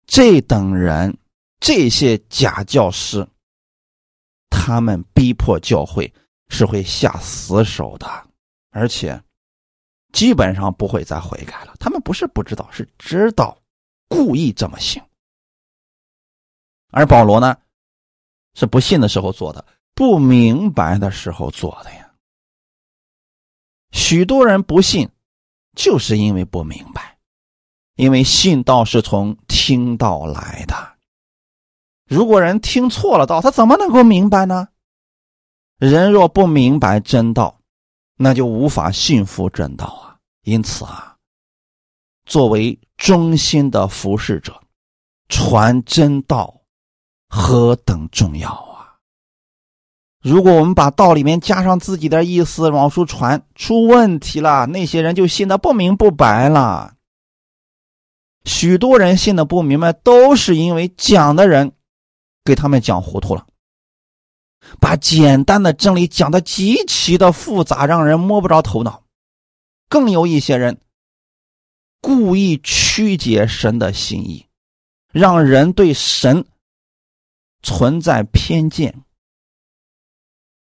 [0.07, 1.16] 这等人，
[1.61, 3.27] 这些假教师，
[4.51, 6.12] 他们逼迫教会
[6.48, 8.07] 是会下死手的，
[8.70, 9.22] 而且。
[10.11, 11.74] 基本上不会再悔改了。
[11.79, 13.61] 他们不是不知道，是知道，
[14.09, 15.03] 故意这么行。
[16.90, 17.55] 而保罗呢，
[18.55, 19.62] 是不信的时候做的，
[19.94, 22.07] 不明白的时候做的呀。
[23.90, 25.09] 许多人不信，
[25.74, 27.18] 就是因为不明白，
[27.96, 30.74] 因为信道是从听道来的。
[32.07, 34.68] 如果人听错了道，他怎么能够明白呢？
[35.79, 37.55] 人若不明白真道。
[38.20, 40.18] 那就无法信服真道啊！
[40.42, 41.16] 因此啊，
[42.27, 44.61] 作为忠心的服侍者，
[45.29, 46.62] 传真道
[47.29, 48.67] 何等重要！
[50.20, 56.94] 如果我们把道里面加上自己的意思往出传，出问题了，那些人就信的不明不白了。
[58.44, 61.72] 许多人信的不明白，都是因为讲的人
[62.44, 63.46] 给他们讲糊涂了，
[64.81, 69.04] 把简单的真理讲的极其的复杂，让人摸不着头脑。
[69.88, 70.78] 更有一些人
[72.00, 74.46] 故意曲解神的心意，
[75.12, 76.44] 让人对神
[77.62, 79.02] 存在偏见，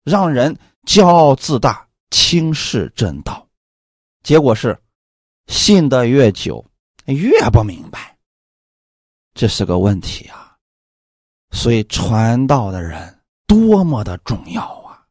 [0.05, 3.45] 让人骄傲自大、轻视真道，
[4.23, 4.79] 结果是
[5.47, 6.65] 信的越久。
[7.07, 8.17] 越不明白，
[9.35, 10.57] 这是个问题啊！
[11.51, 15.05] 所以传道的人多么的重要啊！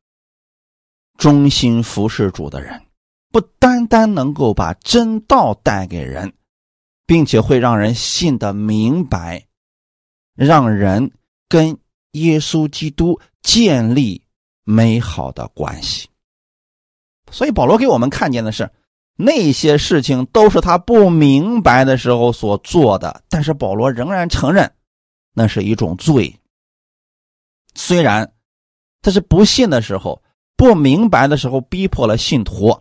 [1.19, 2.85] 忠心服侍主的人，
[3.31, 6.33] 不单单能够把真道带给人，
[7.07, 9.47] 并且会让人信得明白，
[10.35, 11.13] 让人
[11.49, 11.79] 跟
[12.11, 14.24] 耶稣基督建立
[14.65, 16.09] 美好的关系。
[17.31, 18.69] 所以保罗给我们看见的是。
[19.17, 24.75] 那些事情都是他不明白的时候所做的，但是保罗仍然承认
[25.33, 26.37] 那是一种罪。
[27.77, 28.35] 虽然
[29.03, 30.21] 他是不信的时候、
[30.57, 32.77] 不明白的时候逼迫了信徒，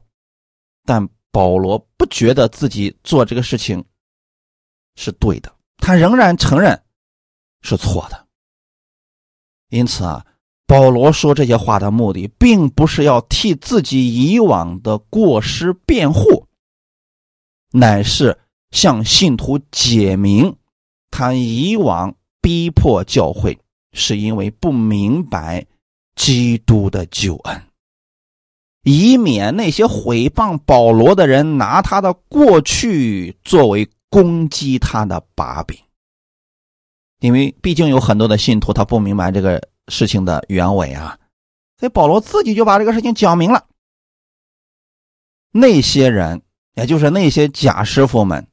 [0.85, 3.85] 但保罗不觉得自己做这个事情
[4.95, 6.83] 是对的，他仍然承认
[7.61, 8.27] 是错的。
[9.69, 10.25] 因此啊。
[10.73, 16.47] 保罗说这些话的目的，并不是要替自己以往的过失辩护，
[17.71, 18.35] 乃是
[18.71, 20.55] 向信徒解明，
[21.11, 23.55] 他以往逼迫教会，
[23.91, 25.63] 是因为不明白
[26.15, 27.61] 基督的救恩，
[28.81, 35.77] 以免那些毁谤保罗的人拿他的过去作为攻击他的把柄。
[37.23, 39.61] 因为毕竟有很多的信徒，他不明白这个。
[39.89, 41.19] 事情的原委啊，
[41.77, 43.67] 所以保罗自己就把这个事情讲明了。
[45.51, 46.41] 那些人，
[46.75, 48.47] 也就是那些假师傅们，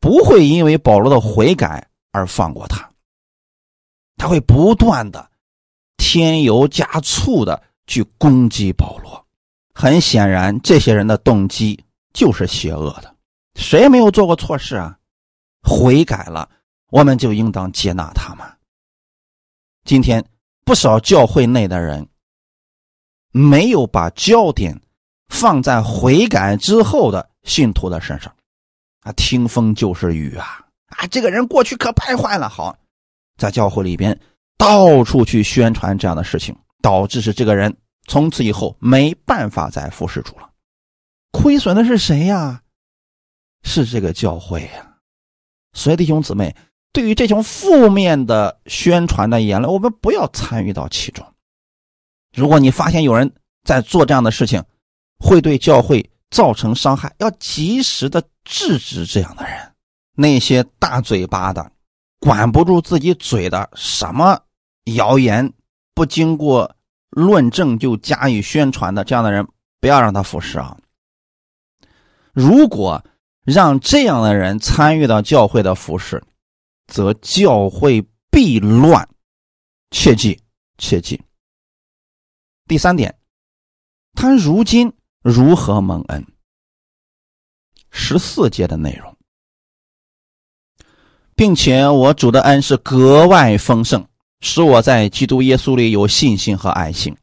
[0.00, 2.90] 不会因为保罗的悔改而放过他，
[4.16, 5.30] 他会不断的
[5.98, 9.22] 添油加醋的去攻击保罗。
[9.74, 11.78] 很显然，这些人的动机
[12.14, 13.14] 就是邪恶的。
[13.54, 14.98] 谁没有做过错事啊？
[15.62, 16.48] 悔改了，
[16.90, 18.46] 我们就应当接纳他们。
[19.84, 20.24] 今天
[20.64, 22.08] 不少教会内的人
[23.30, 24.80] 没有把焦点
[25.28, 28.34] 放在悔改之后的信徒的身上，
[29.00, 30.64] 啊，听风就是雨啊！
[30.86, 32.76] 啊，这个人过去可败坏了，好，
[33.36, 34.18] 在教会里边
[34.56, 37.76] 到处去宣传这样的事情，导致是这个人
[38.08, 40.50] 从此以后没办法再服侍主了。
[41.32, 42.62] 亏损的是谁呀？
[43.62, 44.96] 是这个教会呀！
[45.72, 46.54] 所以弟兄姊妹。
[46.96, 51.26] 对于这种负面的宣传的言论，我们不要参与到其中。
[52.34, 53.30] 如果你发现有人
[53.64, 54.64] 在做这样的事情，
[55.18, 59.54] 会对教会造成伤害，要及时的制止这样的人。
[60.14, 61.70] 那些大嘴巴的、
[62.18, 64.40] 管不住自己嘴的，什么
[64.94, 65.52] 谣言
[65.94, 66.76] 不经过
[67.10, 69.46] 论证就加以宣传的这样的人，
[69.82, 70.74] 不要让他服侍啊！
[72.32, 73.04] 如果
[73.44, 76.24] 让这样的人参与到教会的服侍，
[76.86, 79.08] 则教会必乱，
[79.90, 80.38] 切记，
[80.78, 81.20] 切记。
[82.66, 83.18] 第三点，
[84.14, 86.26] 他如今如何蒙恩？
[87.90, 89.16] 十四节的内容，
[91.34, 94.06] 并且我主的恩是格外丰盛，
[94.40, 97.16] 使我在基督耶稣里有信心和爱心。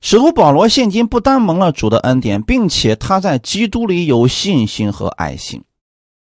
[0.00, 5.64] 使徒保罗现今不单蒙了主的恩典，并且他在基督里有信心和爱心。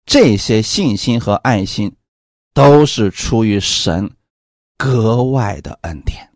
[0.07, 1.95] 这些信心和爱心，
[2.55, 4.16] 都是出于神
[4.79, 6.33] 格外的恩典。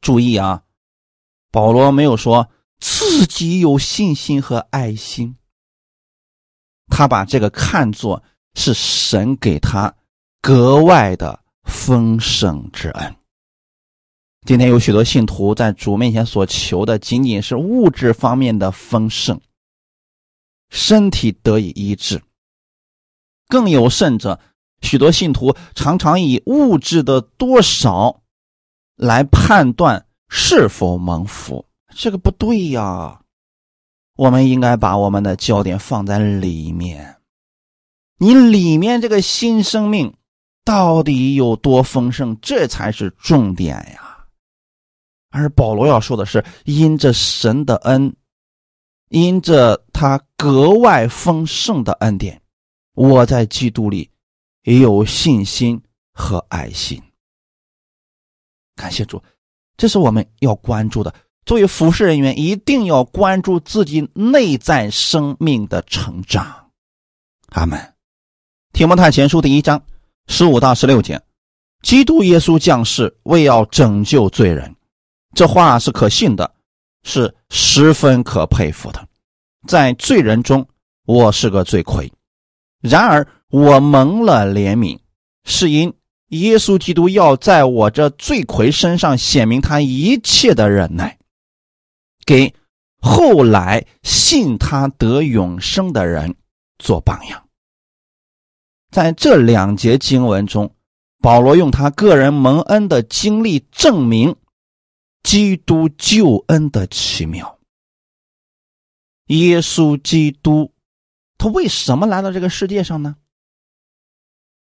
[0.00, 0.64] 注意啊，
[1.52, 5.36] 保罗没有说自己有信心和爱心，
[6.88, 8.20] 他把这个看作
[8.54, 9.94] 是神给他
[10.42, 13.16] 格外的丰盛之恩。
[14.44, 19.40] 今天有许多信徒在主面前所求的，仅仅是物质方面的丰盛，
[20.68, 22.20] 身体得以医治。
[23.50, 24.40] 更有甚者，
[24.80, 28.22] 许多信徒常常以物质的多少
[28.96, 33.20] 来判断是否蒙福，这个不对呀。
[34.16, 37.16] 我们应该把我们的焦点放在里面，
[38.18, 40.14] 你里面这个新生命
[40.64, 44.26] 到底有多丰盛，这才是重点呀。
[45.30, 48.14] 而保罗要说的是，因着神的恩，
[49.08, 52.39] 因着他格外丰盛的恩典。
[53.00, 54.10] 我在基督里
[54.64, 55.80] 也有信心
[56.12, 57.02] 和爱心。
[58.76, 59.22] 感谢主，
[59.78, 61.14] 这是我们要关注的。
[61.46, 66.70] 作为服侍人员，一定要关注自己内在生命的成长。
[67.52, 67.94] 阿门。
[68.74, 69.82] 提摩太前书第一章
[70.26, 71.18] 十五到十六节，
[71.80, 74.76] 基督耶稣降世为要拯救罪人，
[75.34, 76.54] 这话是可信的，
[77.04, 79.08] 是十分可佩服的。
[79.66, 80.68] 在罪人中，
[81.06, 82.12] 我是个罪魁，
[82.80, 84.98] 然而我蒙了怜悯，
[85.44, 85.92] 是因
[86.28, 91.18] 耶稣基督要在我这罪魁身上显明他一切的忍耐，
[92.24, 92.54] 给
[93.00, 96.36] 后来信他得永生的人
[96.78, 97.48] 做榜样。
[98.90, 100.74] 在这两节经文中，
[101.20, 104.34] 保罗用他个人蒙恩的经历证明
[105.22, 107.58] 基督救恩的奇妙。
[109.26, 110.72] 耶稣基督，
[111.40, 113.16] 他为什么来到这个世界上呢？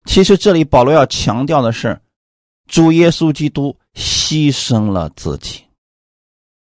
[0.07, 2.03] 其实这里保罗要强调的是，
[2.67, 5.65] 主耶稣基督牺牲了自己，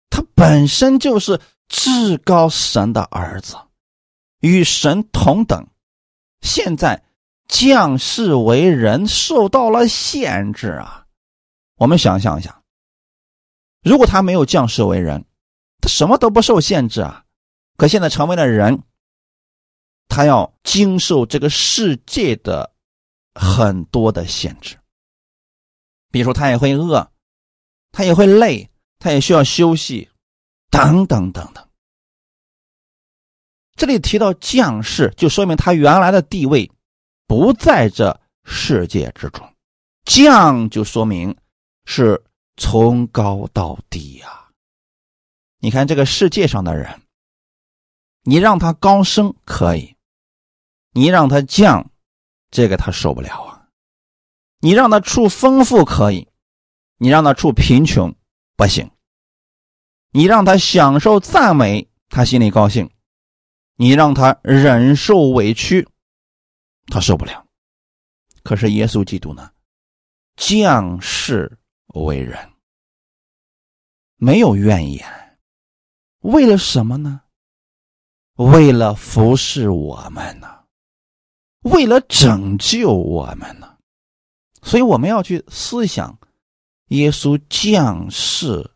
[0.10, 1.38] 他本身就是
[1.68, 3.58] 至高神的儿子，
[4.40, 5.68] 与神同等，
[6.42, 7.04] 现在。
[7.50, 11.06] 降世为人受到了限制啊！
[11.78, 12.62] 我们想象一下，
[13.82, 15.24] 如果他没有降世为人，
[15.80, 17.24] 他什么都不受限制啊。
[17.78, 18.84] 可现在成为了人，
[20.18, 22.74] 他要经受这个世界的
[23.36, 24.76] 很多的限制。
[26.10, 27.12] 比如说，他也会饿，
[27.92, 30.10] 他也会累，他也需要休息，
[30.72, 31.64] 等等等等。
[33.76, 36.72] 这里提到将士，就说明他原来的地位。
[37.28, 39.48] 不在这世界之中，
[40.06, 41.38] 降就说明
[41.86, 42.20] 是
[42.56, 44.50] 从高到低呀。
[45.60, 47.04] 你看这个世界上的人，
[48.24, 49.96] 你让他高升可以，
[50.98, 51.92] 你让他降，
[52.50, 53.68] 这个他受不了啊。
[54.62, 56.28] 你让他处丰富可以，
[56.98, 58.16] 你让他处贫穷
[58.56, 58.90] 不行。
[60.10, 62.88] 你让他享受赞美，他心里高兴；
[63.76, 65.88] 你让他忍受委屈。
[66.88, 67.46] 他受不了，
[68.42, 69.52] 可是耶稣基督呢？
[70.36, 71.60] 降世
[71.94, 72.54] 为人，
[74.16, 75.06] 没有怨言，
[76.22, 77.22] 为了什么呢？
[78.38, 80.57] 为了服侍我们呢？
[81.70, 83.78] 为了拯救我们呢？
[84.62, 86.18] 所以我们要去思想，
[86.88, 88.72] 耶稣降世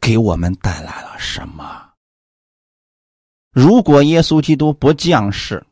[0.00, 1.92] 给我们带来了什么？
[3.50, 5.66] 如果耶稣基督不降世，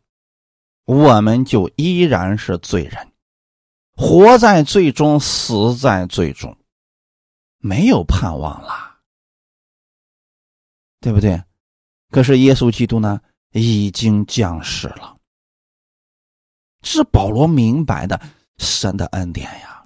[0.84, 3.12] 我们就依然是罪人，
[3.94, 6.56] 活在罪中，死在罪中，
[7.58, 8.98] 没有盼望了，
[11.00, 11.42] 对不对？
[12.10, 13.20] 可是耶稣基督呢，
[13.52, 15.16] 已经降世了，
[16.82, 18.20] 是保罗明白的
[18.58, 19.84] 神的恩典呀。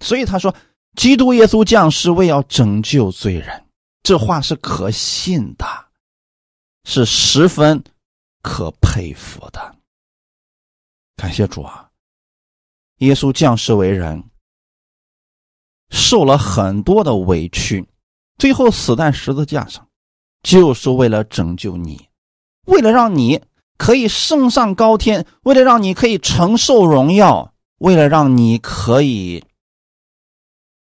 [0.00, 0.54] 所以他说
[0.96, 3.64] ：“基督耶稣降世为要拯救罪人。”
[4.04, 5.66] 这话是可信的，
[6.84, 7.82] 是十分
[8.42, 9.76] 可佩服的。
[11.16, 11.90] 感谢主啊！
[12.98, 14.24] 耶稣降世为人，
[15.90, 17.86] 受了很多的委屈，
[18.38, 19.86] 最后死在十字架上，
[20.42, 22.08] 就是为了拯救你，
[22.66, 23.42] 为了让你
[23.78, 29.42] 可以升上高天，为了让你可以承受荣耀，为了让你可以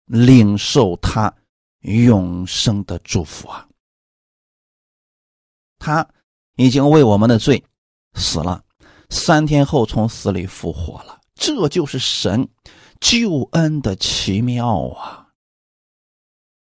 [0.05, 1.33] 领受他
[1.81, 3.67] 永生的祝福啊！
[5.79, 6.07] 他
[6.57, 7.65] 已经为我们的罪
[8.15, 8.63] 死了。
[9.09, 12.49] 三天后从死里复活了，这就是神
[13.01, 15.29] 救恩的奇妙啊！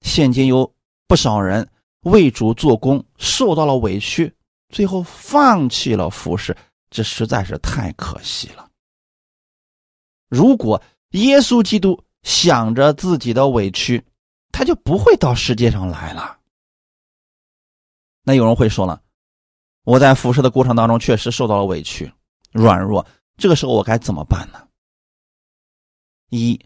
[0.01, 0.75] 现今有
[1.07, 1.71] 不少人
[2.01, 4.35] 为主做工，受到了委屈，
[4.75, 6.57] 最后放弃了服侍，
[6.91, 8.69] 这实在是太可惜了。
[10.29, 14.05] 如果耶稣基督想着自己的委屈，
[14.51, 16.41] 他就不会到世界上来了。
[18.25, 19.01] 那有人会说了，
[19.85, 22.13] 我在服侍的过程当中确实受到了委屈。
[22.51, 23.07] 软弱，
[23.37, 24.67] 这个时候我该怎么办呢？
[26.31, 26.59] 一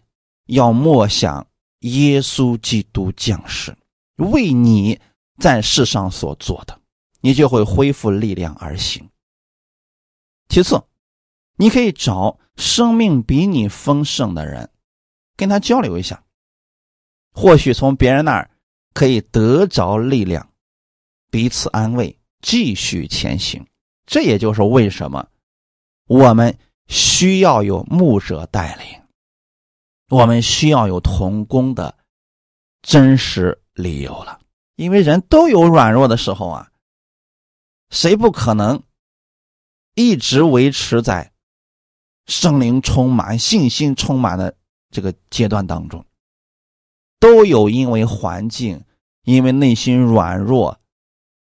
[0.45, 1.45] 要默想
[1.81, 3.77] 耶稣基督降世
[4.15, 4.99] 为你
[5.39, 6.78] 在世上所做的，
[7.21, 9.09] 你就会恢复力量而行。
[10.47, 10.81] 其次，
[11.57, 14.69] 你可以找生命比你丰盛的人，
[15.37, 16.23] 跟他交流一下，
[17.31, 18.49] 或许从别人那儿
[18.93, 20.49] 可以得着力量，
[21.29, 23.65] 彼此安慰，继续前行。
[24.05, 25.27] 这也就是为什么。
[26.07, 26.57] 我们
[26.87, 29.01] 需要有牧者带领，
[30.09, 31.95] 我们需要有同工的
[32.81, 34.39] 真实理由了。
[34.75, 36.68] 因为人都有软弱的时候啊，
[37.89, 38.83] 谁不可能
[39.95, 41.31] 一直维持在
[42.27, 44.55] 圣灵充满、信心充满的
[44.91, 46.05] 这个阶段当中？
[47.19, 48.85] 都有因为环境、
[49.23, 50.79] 因为内心软弱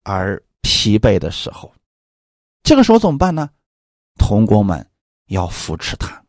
[0.03, 1.73] 而疲惫的时候。
[2.63, 3.49] 这个时候怎么办呢？
[4.17, 4.89] 同工们
[5.27, 6.23] 要扶持他，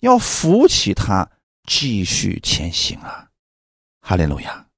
[0.00, 1.30] 要扶起他，
[1.66, 3.30] 继续前行啊！
[4.00, 4.68] 哈利路亚。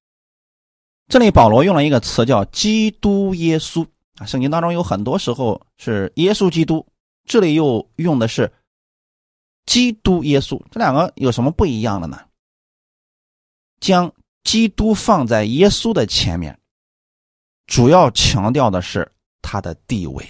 [1.07, 3.85] 这里保罗用了一个词叫“基督耶稣”
[4.17, 6.85] 啊，圣经当中有很多时候是耶稣基督，
[7.25, 8.51] 这里又用的是
[9.65, 12.27] 基督耶稣，这两个有什么不一样的呢？
[13.79, 14.11] 将
[14.43, 16.59] 基督放在耶稣的前面，
[17.67, 19.11] 主要强调的是
[19.41, 20.27] 他的地位。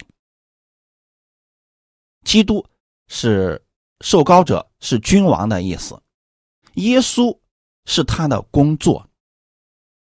[2.25, 2.65] 基督
[3.07, 3.63] 是
[4.01, 5.97] 受膏者，是君王的意思，
[6.73, 7.37] 耶稣
[7.85, 9.07] 是他的工作，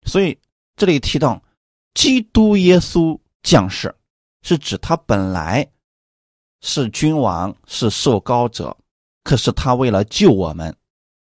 [0.07, 0.35] 所以
[0.75, 1.39] 这里提到
[1.93, 3.95] 基督耶稣降世，
[4.41, 5.67] 是指他本来
[6.61, 8.75] 是君王，是受膏者，
[9.23, 10.75] 可是他为了救我们，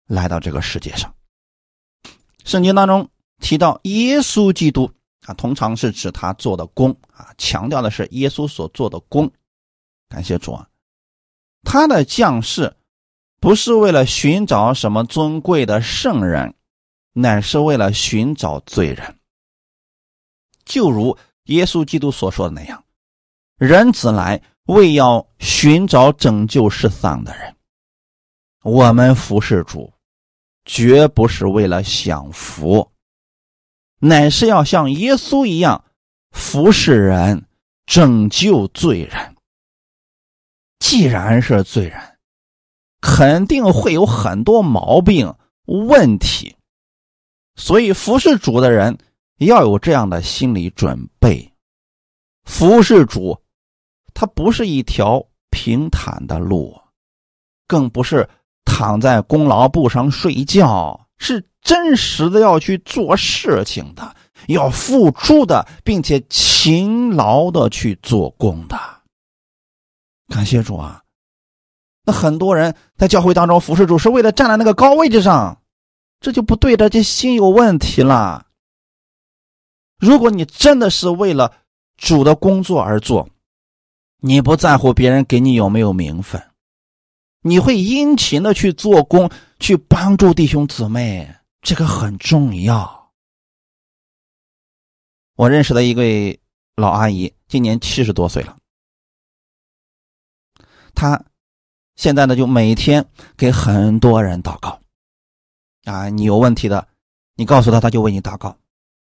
[0.07, 1.13] 来到这个世界上。
[2.43, 3.09] 圣经当中
[3.39, 4.91] 提到耶稣基督
[5.25, 9.31] 啊，通常是指他做的功啊，强调的是耶稣所做的功。
[10.09, 10.67] 感谢主啊，
[11.63, 12.75] 他的降世
[13.39, 16.53] 不是为了寻找什么尊贵的圣人，
[17.13, 19.19] 乃是为了寻找罪人。
[20.65, 22.83] 就如耶稣基督所说的那样，
[23.57, 27.55] 人子来为要寻找拯救世丧的人。
[28.63, 29.93] 我们服侍主。
[30.65, 32.89] 绝不是为了享福，
[33.99, 35.83] 乃是要像耶稣一样
[36.31, 37.45] 服侍人、
[37.85, 39.35] 拯救罪人。
[40.79, 42.17] 既然是罪人，
[43.01, 45.35] 肯定会有很多毛病
[45.65, 46.55] 问题，
[47.57, 48.97] 所以服侍主的人
[49.45, 51.51] 要有这样的心理准备。
[52.43, 53.37] 服侍主，
[54.13, 56.79] 它不是一条平坦的路，
[57.67, 58.29] 更不是。
[58.65, 64.15] 躺在功劳簿上睡觉是真实的，要去做事情的，
[64.47, 68.79] 要付出的，并且勤劳的去做工的。
[70.29, 71.03] 感谢主啊！
[72.05, 75.61] 那很多人在教会当中服侍主，是为了站在那个高位置上，
[76.21, 78.45] 这就不对的，这心有问题了。
[80.03, 81.53] 如果你真的是为了
[81.95, 83.29] 主的工作而做，
[84.17, 86.43] 你不在乎别人给你有没有名分。
[87.39, 89.31] 你会殷勤的去做工，
[89.61, 93.13] 去帮助弟兄姊妹，这个很重要。
[95.35, 96.37] 我认识的一位
[96.75, 98.57] 老阿姨，今年七十多岁了。
[100.93, 101.23] 她
[101.95, 103.05] 现在呢，就每天
[103.37, 104.81] 给很多人祷告。
[105.85, 106.85] 啊，你有问题的，
[107.35, 108.57] 你告诉他，他就为你祷告，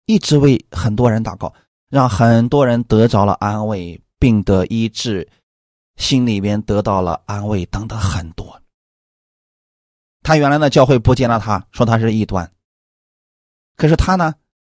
[0.08, 1.52] 一直为很多人祷告，
[1.90, 5.28] 让很多人得着了安慰，病得医治。
[5.96, 8.62] 心里边得到了安慰，等等很多。
[10.22, 12.48] 他原来的教会不接纳他，说他是异端。
[13.76, 14.32] 可是他呢，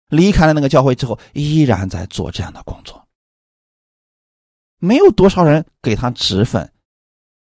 [0.09, 3.07] 离开了那个教会之后，依然在做这样的工作。
[4.78, 6.72] 没有多少人给他职分，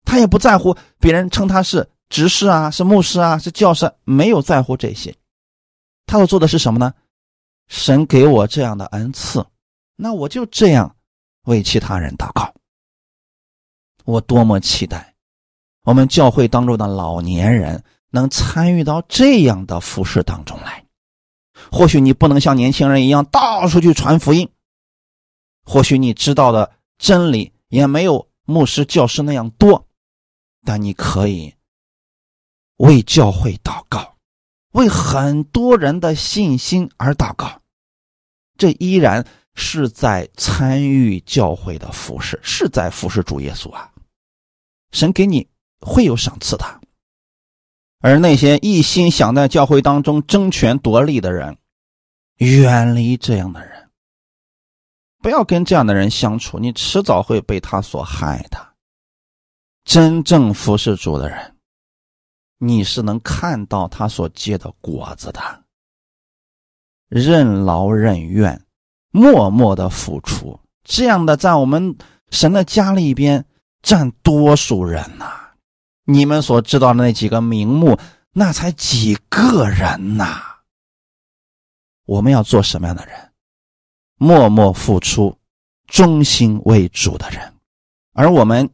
[0.04, 5.14] 他也不在乎别人称他是执事啊，是牧师啊，是教师，没有在乎这些。
[6.06, 6.94] 他所做的是什么呢？
[7.68, 9.46] 神给我这样的恩赐，
[9.96, 10.96] 那我就这样
[11.44, 12.54] 为其他人祷告。
[14.06, 15.16] 我多么期待，
[15.84, 20.86] 我们教会当中的老年人能参与到这样的服饰当中来。
[21.72, 24.48] 或许你不能像年轻人一样到处去传福音，
[25.64, 29.88] 或许你知道的真理也没有牧师、教师那样多，
[30.64, 31.54] 但你可以
[32.78, 34.15] 为教会祷告，
[34.76, 37.62] 为很多人的信心而祷告。
[38.58, 43.92] 这依然是在参与教会的服饰，是在服侍主耶稣啊。
[44.92, 45.48] 神给你
[45.80, 46.82] 会有赏赐的，
[48.00, 51.58] 而那些一心想在教会当中争权夺利的人，
[52.38, 53.90] 远离这样的人，
[55.22, 58.76] 不要跟这样的人相处，你迟早会被他所害的。
[59.84, 61.55] 真正服侍主的人，
[62.58, 65.64] 你是能看到他所结的果子的，
[67.10, 68.62] 任劳任怨，
[69.12, 71.98] 默默的付出，这样的在我们
[72.30, 73.46] 神的家里边。
[73.86, 75.52] 占多数人呐，
[76.06, 78.00] 你们所知道的那几个名目，
[78.32, 80.42] 那才几个人呐。
[82.08, 83.16] 我们要做什么样的人？
[84.18, 85.38] 默默付出、
[85.86, 87.54] 忠心为主的人。
[88.14, 88.68] 而我们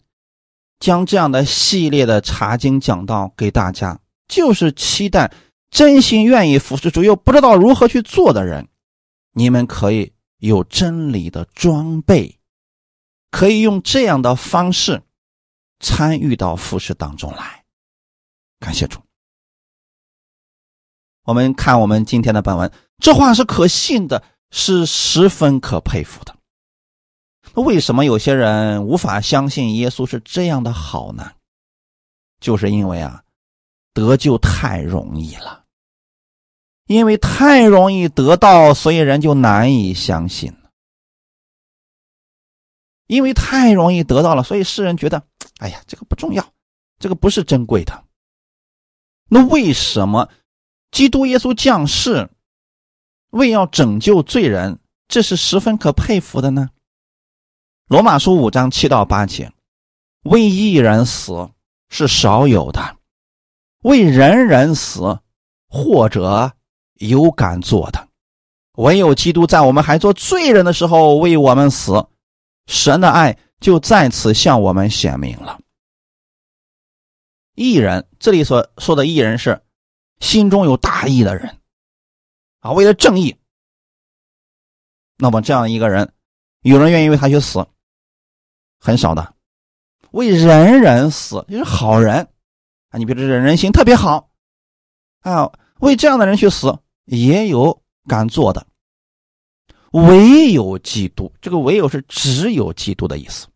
[0.81, 5.31] 将这样的系列的查经讲道给大家，就是期待
[5.69, 8.67] 真心愿意服侍主又不知道如何去做的人，
[9.31, 12.39] 你们可以有真理的装备。
[13.29, 15.03] 可以用这样的方式
[15.79, 17.63] 参与到服饰当中来，
[18.59, 18.99] 感谢主。
[21.23, 26.35] 我们看我们今天的本文，这话是可信的，是十分可佩服的。
[27.55, 31.31] 为什么有些人无法相信耶稣是这样的好呢？
[32.39, 33.23] 就是因为啊，
[33.93, 35.65] 得救太容易了，
[36.87, 40.53] 因为太容易得到，所以人就难以相信
[43.07, 45.21] 因为太容易得到了，所以世人觉得，
[45.59, 46.53] 哎呀，这个不重要，
[46.97, 48.05] 这个不是珍贵的。
[49.27, 50.29] 那为什么
[50.91, 52.29] 基督耶稣降世
[53.31, 54.79] 为要拯救罪人，
[55.09, 56.69] 这是十分可佩服的呢？
[57.91, 59.51] 罗马书五章七到八节，
[60.21, 61.51] 为一人死
[61.89, 62.95] 是少有的，
[63.81, 65.19] 为人人死
[65.67, 66.53] 或者
[66.93, 68.07] 有敢做的，
[68.77, 72.07] 唯有基督在我们还做罪人的时候为我们死。
[72.65, 75.59] 神的爱就在此向我们显明了。
[77.55, 79.61] 义人，这里所说的义人是
[80.21, 81.59] 心中有大义的人
[82.61, 83.35] 啊，为了正义。
[85.17, 86.13] 那么这样一个人，
[86.61, 87.67] 有人愿意为他去死，
[88.81, 89.35] 很少的。
[90.11, 92.27] 为人人死，就是好人
[92.89, 92.97] 啊。
[92.97, 94.29] 你比如这人人心特别好
[95.21, 98.67] 啊，为这样的人去死，也有敢做的。
[99.91, 103.47] 唯有基督，这个“唯有”是只有基督的意思。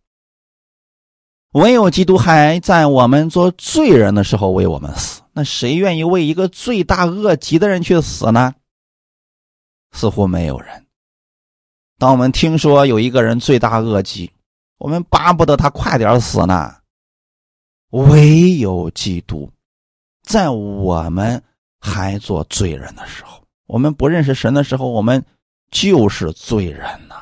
[1.54, 8.54] 唯有基督还在我们做罪人的时候为我们死，那谁愿意为一个罪大恶极的人去死呢？
[9.92, 10.86] 似乎没有人。
[11.98, 14.30] 当我们听说有一个人罪大恶极，
[14.78, 16.76] 我们巴不得他快点死呢。
[17.90, 19.52] 唯有基督，
[20.24, 21.42] 在我们
[21.80, 25.26] 还做罪人的时候，我们不认识神的时候，我们。
[25.72, 27.16] 就是罪人呐，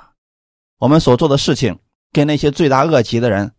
[0.77, 1.79] 我们所做的事情
[2.11, 3.51] 跟那些罪大恶极的人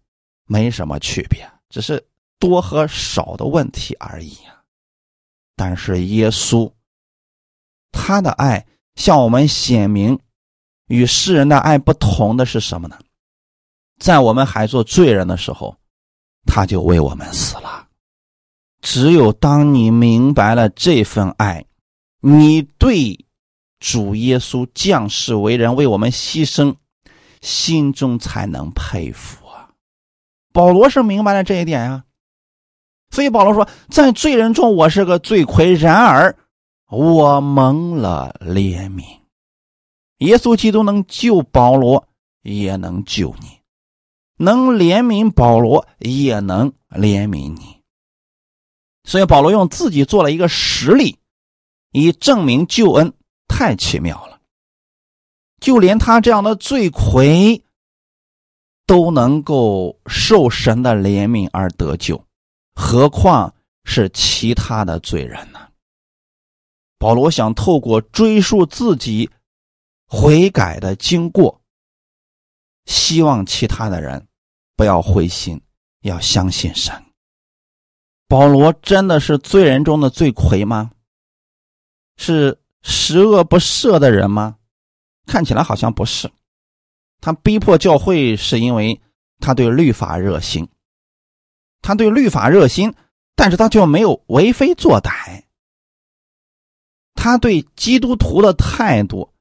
[0.47, 2.07] 没什么区别，只是
[2.39, 4.63] 多和少的问题而已啊。
[5.57, 6.71] 但是耶稣，
[7.91, 8.65] 他的爱
[8.95, 10.21] 向我们显明，
[10.87, 12.97] 与世人的爱不同的是什么呢？
[13.99, 15.77] 在我们还做罪人的时候，
[16.47, 17.89] 他就为我们死了。
[18.81, 21.65] 只有当你明白了这份爱，
[22.21, 23.19] 你对。
[23.81, 26.75] 主耶稣降世为人，为我们牺牲，
[27.43, 29.69] 心中才能佩服啊！
[30.55, 32.05] 保罗是明白了这一点呀，
[33.11, 36.35] 所以保罗说：“在罪人中，我是个罪魁，然而
[36.89, 39.05] 我蒙了怜悯。
[40.19, 42.09] 耶稣基督能救保罗，
[42.41, 43.61] 也能救你；
[44.37, 47.81] 能怜悯保罗，也能怜悯你。
[49.05, 51.19] 所以保罗用自己做了一个实例，
[51.91, 53.13] 以证明救恩。”
[53.47, 54.41] 太奇妙了，
[55.61, 57.63] 就连他这样的罪魁
[58.85, 62.25] 都能够受神的怜悯而得救，
[62.75, 63.55] 何况
[63.85, 65.69] 是其他的罪人呢？
[66.99, 69.31] 保罗想透过追溯自己
[70.09, 71.61] 悔改的经过，
[72.87, 74.27] 希望其他的人
[74.77, 75.61] 不要灰心，
[76.01, 76.95] 要相信神。
[78.29, 80.91] 保罗真的是罪人中的罪魁吗？
[82.17, 82.61] 是。
[82.87, 84.59] 十恶不赦的人吗？
[85.25, 86.31] 看起来好像不是。
[87.19, 89.01] 他逼迫教会是因为
[89.41, 90.69] 他对律法热心，
[91.81, 92.95] 他对律法热心，
[93.35, 95.45] 但是他却没有为非作歹。
[97.15, 99.33] 他对基督徒的态度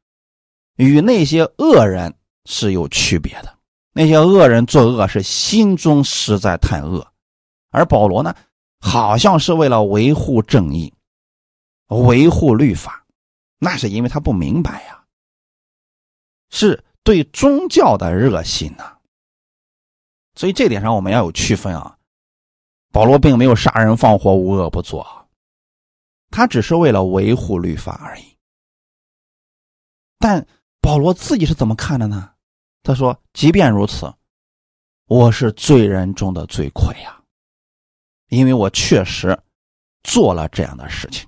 [0.78, 2.16] 与那些恶人
[2.46, 3.58] 是有区别的。
[3.94, 7.08] 那些恶人作恶是心中实在太恶，
[7.70, 8.36] 而保罗呢，
[8.80, 10.94] 好像是为了维护正义，
[11.88, 13.06] 维护律法。
[13.60, 15.04] 那是因为他不明白呀，
[16.50, 18.98] 是对宗教的热心呐。
[20.36, 21.98] 所以这点上我们要有区分啊。
[22.92, 25.28] 保罗并没有杀人放火、无恶不作，
[26.30, 28.38] 他只是为了维护律法而已。
[30.20, 30.46] 但
[30.82, 32.33] 保罗自己是怎么看的呢？
[32.84, 34.14] 他说：“即便如此，
[35.08, 37.20] 我是罪人中的罪魁呀，
[38.30, 39.38] 因为我确实
[40.04, 41.28] 做了这样的事情。”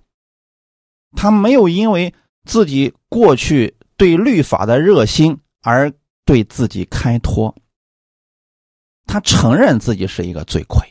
[1.17, 2.13] 他没有因为。
[2.47, 5.91] 自己过去对律法的热心，而
[6.25, 7.55] 对自己开脱。
[9.07, 10.87] 他承认自己是一个罪魁。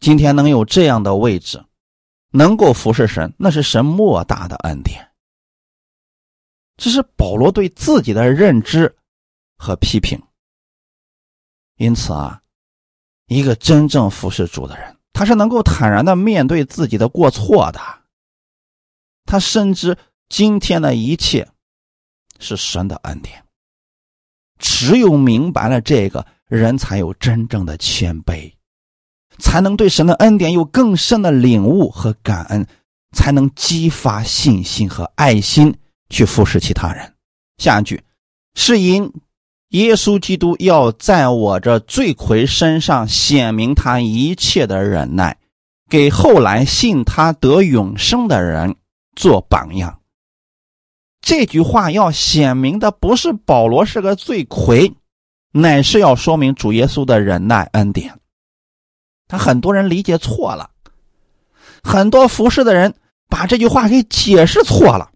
[0.00, 1.64] 今天能有这样的位置，
[2.32, 5.08] 能够服侍神，那是神莫大的恩典。
[6.76, 8.94] 这是保罗对自己的认知
[9.56, 10.20] 和批评。
[11.76, 12.40] 因此啊，
[13.26, 17.80] 一个真正服侍主的人，他是能够坦然的面对自己的过错的。
[19.24, 19.96] 他深知
[20.28, 21.48] 今天的一切
[22.38, 23.44] 是神的恩典，
[24.58, 28.52] 只有明白了这个人，才有真正的谦卑，
[29.38, 32.66] 才能对神的恩典有更深的领悟和感恩，
[33.12, 35.76] 才能激发信心和爱心
[36.08, 37.14] 去服侍其他人。
[37.58, 38.02] 下一句
[38.54, 39.12] 是因
[39.70, 45.36] 耶稣基督要在我这罪魁身上显明他一切的忍耐，
[45.88, 48.76] 给后来信他得永生的人
[49.14, 50.00] 做榜样。
[51.20, 54.94] 这句话要显明的不是保罗是个罪魁，
[55.50, 58.18] 乃是要说明主耶稣的忍耐恩典。
[59.26, 60.70] 他很多人理解错了，
[61.82, 62.94] 很多服侍的人
[63.28, 65.10] 把这句话给解释错了，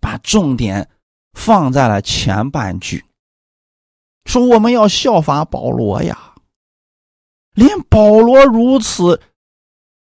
[0.00, 0.88] 把重点
[1.34, 3.04] 放在了前半句。
[4.24, 6.34] 说我们要效法保罗呀，
[7.54, 9.20] 连保罗如此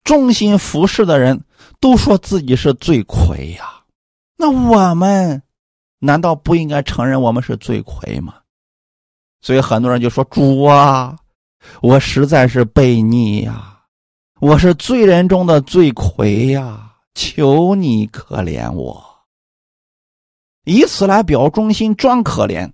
[0.04, 1.44] 忠心服侍的人
[1.80, 3.84] 都说自己是罪魁呀，
[4.38, 5.42] 那我们
[6.00, 8.36] 难道不应该承认我们是罪魁吗？
[9.42, 11.18] 所以很多人就说：“主啊，
[11.82, 13.80] 我实在是悖逆呀，
[14.40, 19.04] 我是罪人中的罪魁呀，求你可怜我。”
[20.64, 22.72] 以此来表忠心，装可怜。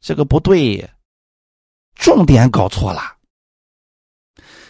[0.00, 0.90] 这个不对，
[1.94, 3.16] 重点搞错了。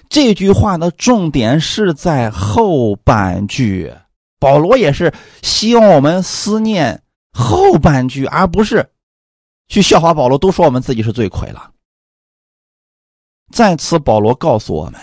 [0.08, 3.92] 这句话的重点是在后半句，
[4.38, 5.12] 保罗也是
[5.42, 8.88] 希望我们思念后半句，而不是
[9.66, 10.38] 去笑话保罗。
[10.38, 11.72] 都说我们自己是罪魁了。
[13.52, 15.00] 在此，保罗告诉我们，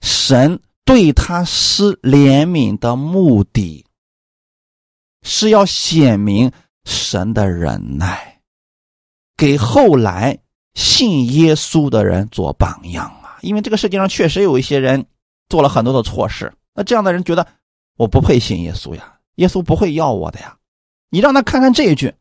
[0.00, 3.84] 神对他施怜悯的目的，
[5.24, 6.52] 是要显明
[6.84, 8.40] 神的忍耐。
[9.36, 10.38] 给后来
[10.74, 13.36] 信耶稣的人做榜样啊！
[13.40, 15.04] 因为这个世界上确实有一些人
[15.48, 17.44] 做了很多的错事，那这样的人觉得
[17.96, 20.56] 我不配信耶稣呀，耶稣不会要我的呀。
[21.10, 22.14] 你让他看看这一句，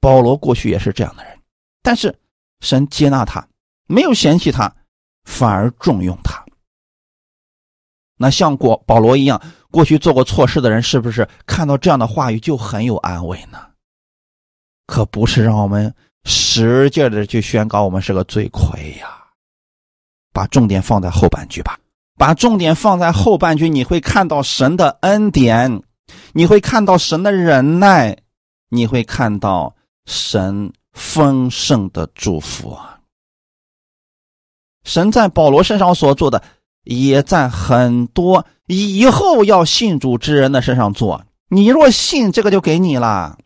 [0.00, 1.38] 保罗过去也是这样的人，
[1.82, 2.18] 但是
[2.60, 3.46] 神接纳他，
[3.86, 4.74] 没有嫌弃他，
[5.24, 6.42] 反而重用他。
[8.16, 9.40] 那像过保罗一样
[9.70, 13.58] 过去做过错事的人，是不是看到这样的话语就很有安慰呢？
[14.86, 15.94] 可不是让我们。
[16.24, 19.24] 使劲的去宣告我们是个罪魁呀！
[20.34, 21.78] 把重点放在后半句吧，
[22.18, 25.82] 把重点放在后半句，你会看到神的恩典，
[26.34, 28.14] 你会看到神的忍耐，
[28.68, 33.00] 你会看到神丰盛的祝福啊！
[34.84, 36.42] 神在保罗身上所做的，
[36.84, 41.24] 也在很多以后要信主之人的身上做。
[41.48, 43.38] 你若信，这个就给你了。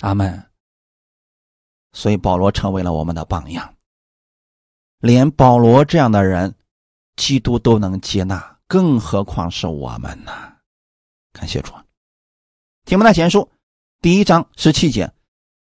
[0.00, 0.44] 阿门。
[1.92, 3.74] 所以保罗成为了我们的榜样，
[4.98, 6.54] 连保罗这样的人，
[7.16, 10.32] 基督都能接纳，更何况是我们呢？
[11.32, 11.72] 感谢主。
[12.84, 13.48] 提摩太前书
[14.02, 15.10] 第一章十七节：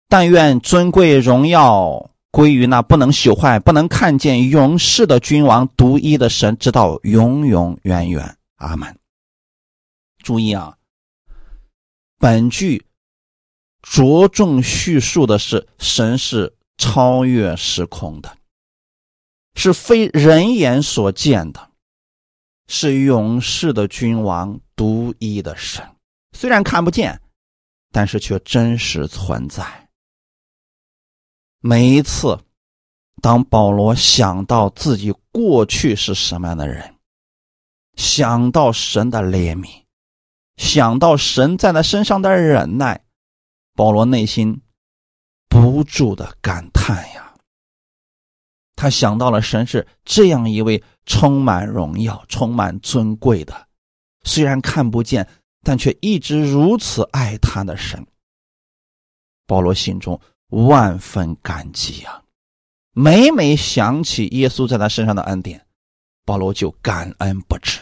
[0.09, 8.37] 但愿尊贵荣耀归于那不能朽坏、不能看见永世的君王、独一的神，直到永永远远。
[8.57, 8.95] 阿门。
[10.19, 10.77] 注意啊，
[12.19, 12.85] 本句。
[13.81, 18.37] 着重叙述的是神是超越时空的，
[19.55, 21.71] 是非人眼所见的，
[22.69, 25.83] 是永世的君王，独一的神。
[26.33, 27.19] 虽然看不见，
[27.93, 29.86] 但是却真实存在。
[31.69, 32.39] 每一次，
[33.21, 36.95] 当保罗想到自己过去是什么样的人，
[37.97, 39.83] 想到神的怜悯，
[40.59, 43.05] 想到神在他身上的忍耐。
[43.75, 44.63] 保罗内心
[45.49, 47.35] 不住的感叹呀，
[48.77, 53.67] 他想到了神是这样一位充满荣耀、充满尊贵的，
[54.23, 55.29] 虽然看不见，
[55.65, 58.07] 但却一直如此爱他的神。
[59.49, 62.23] 保罗心中万分感激呀，
[62.93, 65.67] 每每想起耶稣在他身上的恩典，
[66.25, 67.81] 保罗就感恩不止。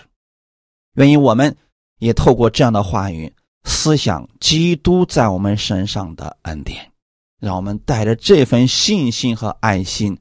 [0.95, 1.57] 愿意我们
[1.99, 3.35] 也透过这样的话语。
[3.67, 6.93] 思想基督在我们身上的恩典，
[7.41, 10.19] 让我们带着这份信心和爱心，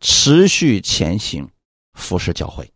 [0.00, 1.48] 持续前行，
[1.92, 2.68] 服侍教会。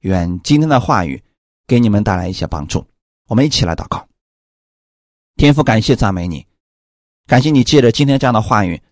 [0.00, 1.22] 愿今天的话语
[1.68, 2.84] 给你们带来一些帮助。
[3.28, 4.08] 我们一起来祷告。
[5.36, 6.44] 天父，感谢赞美你，
[7.28, 8.82] 感谢你借着今天这样的话语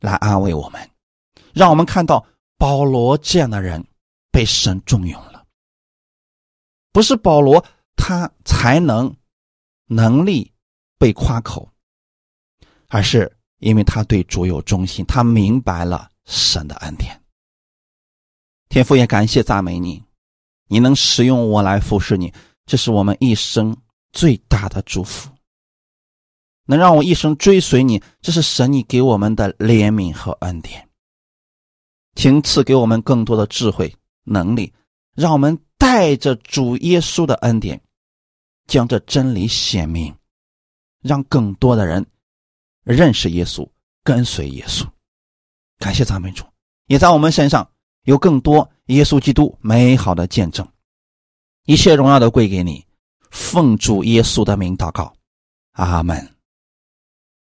[0.00, 0.90] 来安慰我们，
[1.52, 2.24] 让我们看到
[2.56, 3.84] 保罗这样的人
[4.32, 5.44] 被神重用了，
[6.92, 7.62] 不是保罗
[7.96, 9.14] 他才能。
[9.92, 10.48] 能力
[11.00, 11.68] 被夸口，
[12.86, 13.28] 而是
[13.58, 17.20] 因为他对主有忠心，他明白了神的恩典。
[18.68, 20.00] 天父也感谢赞美你，
[20.68, 22.32] 你能使用我来服侍你，
[22.66, 23.76] 这是我们一生
[24.12, 25.28] 最大的祝福。
[26.70, 30.88] 能让我一生追随你，这是神你给我们的怜悯和恩典。
[32.14, 33.92] 请赐给我们更多的智慧
[34.22, 34.72] 能力，
[35.16, 37.80] 让我们带着主耶稣的恩典。
[38.68, 40.14] 将这真理显明，
[41.02, 42.06] 让更多的人
[42.84, 43.68] 认识耶稣，
[44.04, 44.86] 跟随耶稣。
[45.80, 46.44] 感谢赞美主，
[46.86, 47.68] 也在我们身上
[48.04, 50.64] 有更多耶稣基督美好的见证。
[51.64, 52.86] 一切荣耀都归给你，
[53.32, 55.12] 奉主耶稣的名祷告，
[55.72, 56.39] 阿门。